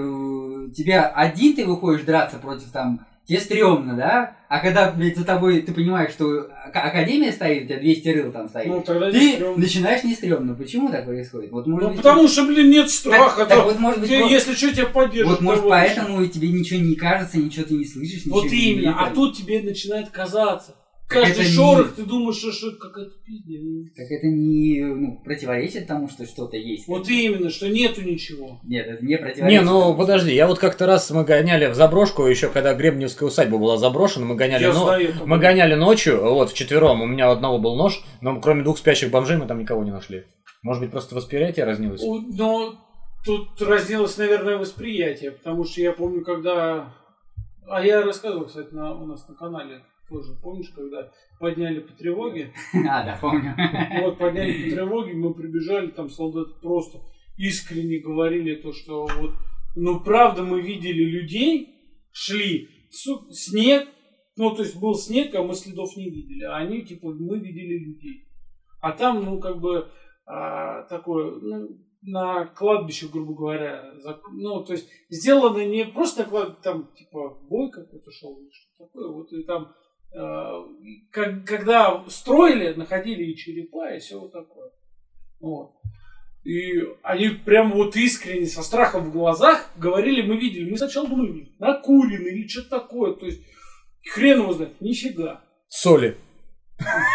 [0.74, 4.36] тебя один ты выходишь драться против там, тебе стрёмно, да?
[4.48, 8.32] А когда, блядь, за тобой ты понимаешь, что ак- Академия стоит, у тебя 200 рыл
[8.32, 9.60] там стоит, Ну, тогда не ты стрёмно.
[9.62, 10.54] начинаешь не стрёмно.
[10.54, 11.50] Почему так происходит?
[11.50, 13.38] Вот, может Ну, быть, потому что, блин, нет страха.
[13.40, 15.30] так, так вот, может быть, тебе, вот- если что, тебя поддержат.
[15.32, 18.80] вот, может, поэтому тебе ничего не кажется, ничего ты не слышишь, ничего Вот не именно.
[18.90, 19.06] видно.
[19.06, 20.76] А тут тебе начинает казаться.
[21.06, 23.92] Каждый это не- шорох, ты думаешь, что, что какая-то пиздец.
[23.94, 26.88] Так это не ну, противоречит тому, что что-то есть.
[26.88, 28.58] Вот именно, что нету ничего.
[28.64, 29.64] Нет, это не не, противоречит.
[29.64, 33.58] ну тому, подожди, я вот как-то раз мы гоняли в заброшку, еще когда Гребневская усадьба
[33.58, 37.32] была заброшена, мы гоняли, Я но- знаю мы гоняли ночью, вот, вчетвером, у меня у
[37.32, 40.24] одного был нож, но кроме двух спящих бомжей мы там никого не нашли.
[40.62, 42.02] Может быть, просто восприятие разнилось?
[42.02, 42.76] Но
[43.26, 46.94] тут разнилось, наверное, восприятие, потому что я помню, когда...
[47.68, 52.52] А я рассказывал, кстати, на, у нас на канале тоже, помнишь, когда подняли по тревоге,
[52.88, 53.54] А, да, помню.
[54.02, 57.00] вот подняли по тревоге, мы прибежали, там солдаты просто
[57.36, 59.32] искренне говорили то, что вот,
[59.76, 63.88] ну правда мы видели людей, шли, снег,
[64.36, 67.78] ну то есть был снег, а мы следов не видели, а они типа мы видели
[67.78, 68.28] людей.
[68.80, 69.88] А там, ну как бы
[70.26, 73.94] а, такое, ну, на кладбище, грубо говоря,
[74.32, 79.32] ну то есть сделано не просто клад- там типа бой какой-то шел что такое, вот
[79.32, 79.72] и там
[81.10, 84.70] как- когда строили, находили и черепа, и все вот такое.
[85.40, 85.72] Вот.
[86.44, 90.70] И они прям вот искренне, со страхом в глазах говорили, мы видели.
[90.70, 93.14] Мы сначала думали, накурены или что-то такое.
[93.14, 93.40] То есть,
[94.12, 95.40] хрен его знает, нифига.
[95.68, 96.16] Соли.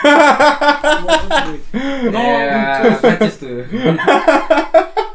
[0.03, 2.11] Может быть.
[2.11, 3.67] Но, Э, Протестую.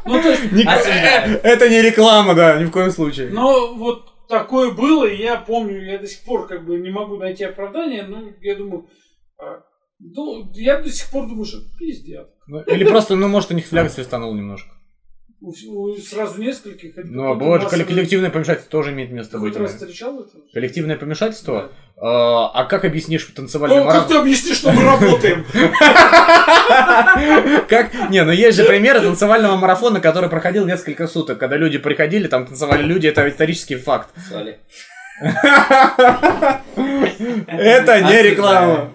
[0.05, 1.39] ну, то есть, Осуждаю.
[1.43, 3.29] Это не реклама, да, ни в коем случае.
[3.31, 7.17] Но вот такое было, и я помню, я до сих пор как бы не могу
[7.17, 8.87] найти оправдание, но я думаю,
[9.37, 9.63] а,
[9.99, 12.27] ну, я до сих пор думаю, что пиздец.
[12.47, 14.71] Ну, Или просто, ну, может, у них фляг свистанул немножко.
[16.01, 16.93] Сразу нескольких.
[16.97, 19.55] Ну, а массовый- коллективное помешательство тоже имеет место Ты быть.
[19.57, 20.31] раз встречал это?
[20.53, 21.65] Коллективное помешательство?
[21.65, 24.09] А а как объяснишь танцевальный Ну, как марафон?
[24.09, 25.45] ты объяснишь, что мы работаем?
[27.67, 28.09] Как?
[28.09, 32.45] Не, ну есть же примеры танцевального марафона, который проходил несколько суток, когда люди приходили, там
[32.45, 34.09] танцевали люди, это исторический факт.
[37.47, 38.91] Это не реклама.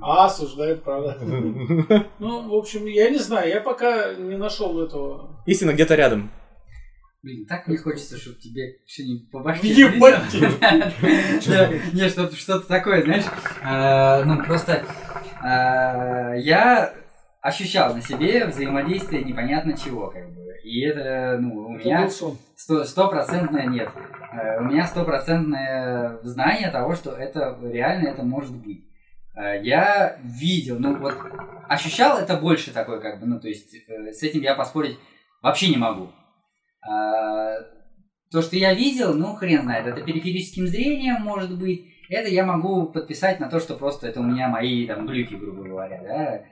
[0.00, 1.16] А, осуждают, правда.
[2.18, 5.30] Ну, в общем, я не знаю, я пока не нашел этого.
[5.46, 6.30] Истина где-то рядом.
[7.24, 9.68] Блин, так не хочется, чтобы тебе что-нибудь по башке.
[9.68, 10.30] Ебать
[11.94, 13.24] Не, что-то такое, знаешь.
[13.62, 14.84] э, Ну, просто
[15.42, 16.92] э, я
[17.40, 20.42] ощущал на себе взаимодействие непонятно чего, как бы.
[20.64, 22.02] И это, ну, у меня
[22.86, 23.88] стопроцентное нет.
[24.30, 28.84] Э, У меня стопроцентное знание того, что это реально это может быть.
[29.62, 31.16] Я видел, ну вот
[31.68, 34.96] ощущал это больше такой, как бы, ну то есть э, с этим я поспорить
[35.42, 36.12] вообще не могу.
[36.88, 37.56] А,
[38.30, 41.86] То, что я видел, ну хрен знает, это периферическим зрением может быть.
[42.10, 45.62] Это я могу подписать на то, что просто это у меня мои там глюки, грубо
[45.62, 46.42] говоря, да.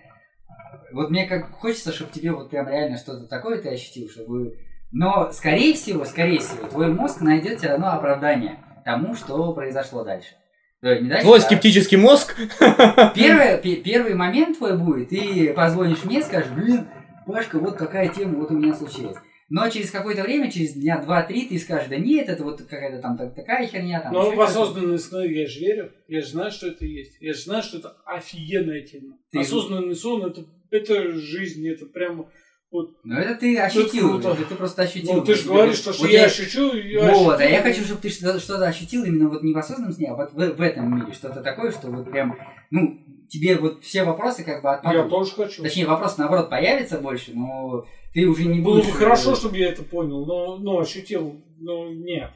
[0.92, 4.58] Вот мне как хочется, чтобы тебе вот прям реально что-то такое ты ощутил, чтобы...
[4.90, 10.34] Но, скорее всего, скорее всего, твой мозг найдет все равно оправдание тому, что произошло дальше.
[10.82, 12.36] Есть не дальше, Твой а скептический мозг.
[13.14, 16.88] Первый, пе- первый момент твой будет, ты позвонишь мне, скажешь, блин,
[17.24, 19.16] Пашка, вот какая тема вот у меня случилась.
[19.54, 23.18] Но через какое-то время, через дня два-три, ты скажешь, да нет, это вот какая-то там
[23.18, 24.00] так- такая херня.
[24.00, 24.50] Там, Но еще в что-то».
[24.62, 25.92] осознанный сон я же верю.
[26.08, 27.18] Я же знаю, что это есть.
[27.20, 29.18] Я же знаю, что это офигенная тема.
[29.30, 32.30] Ты- Осознанный сон это, это жизнь, это прямо
[32.70, 32.96] вот.
[33.04, 34.30] Ну это ты ощутил, круто.
[34.30, 35.16] это ты просто ощутил.
[35.16, 36.72] Ну, ты же говоришь, что, что вот я ощущу.
[36.74, 37.54] я Вот, а ощутил.
[37.58, 40.32] я хочу, чтобы ты что- что-то ощутил именно вот не в осознанном сне, а вот
[40.32, 41.12] в, в этом мире.
[41.12, 42.38] Что-то такое, что вот прям,
[42.70, 42.98] ну,
[43.32, 45.08] тебе вот все вопросы как бы Я отпадут.
[45.08, 45.62] тоже хочу.
[45.62, 48.92] Точнее, вопрос наоборот появится больше, но ты уже не Было будешь...
[48.92, 52.30] бы хорошо, чтобы я это понял, но, но ощутил, но нет.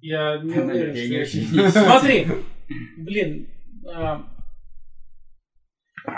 [0.00, 1.70] Я не уверен, Я что не я ощутил.
[1.70, 2.26] Смотри,
[2.96, 3.48] блин,
[3.86, 4.24] а,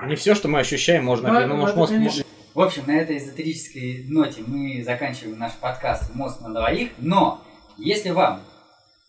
[0.09, 1.31] Не все, что мы ощущаем, можно.
[1.31, 2.25] Да, ну, ну, может, мозг конечно.
[2.55, 7.43] В общем, на этой эзотерической ноте мы заканчиваем наш подкаст «Мозг на двоих», но
[7.77, 8.41] если вам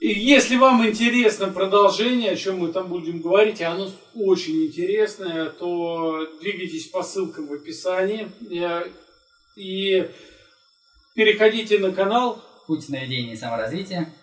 [0.06, 5.50] И если вам интересно продолжение, о чем мы там будем говорить, и оно очень интересное,
[5.50, 8.28] то двигайтесь по ссылкам в описании
[9.56, 10.08] и
[11.16, 14.14] переходите на канал путь сновидения и саморазвития,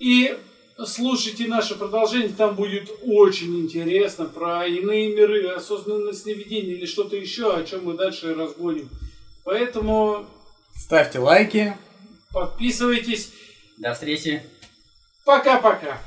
[0.00, 0.36] и
[0.84, 2.30] слушайте наше продолжение.
[2.36, 7.94] Там будет очень интересно про иные миры, осознанное сновидение или что-то еще, о чем мы
[7.96, 8.88] дальше разгоним.
[9.44, 10.26] Поэтому
[10.74, 11.76] Ставьте лайки.
[12.32, 13.30] подписывайтесь.
[13.78, 14.42] до встречи!
[15.24, 15.98] Пока-пока.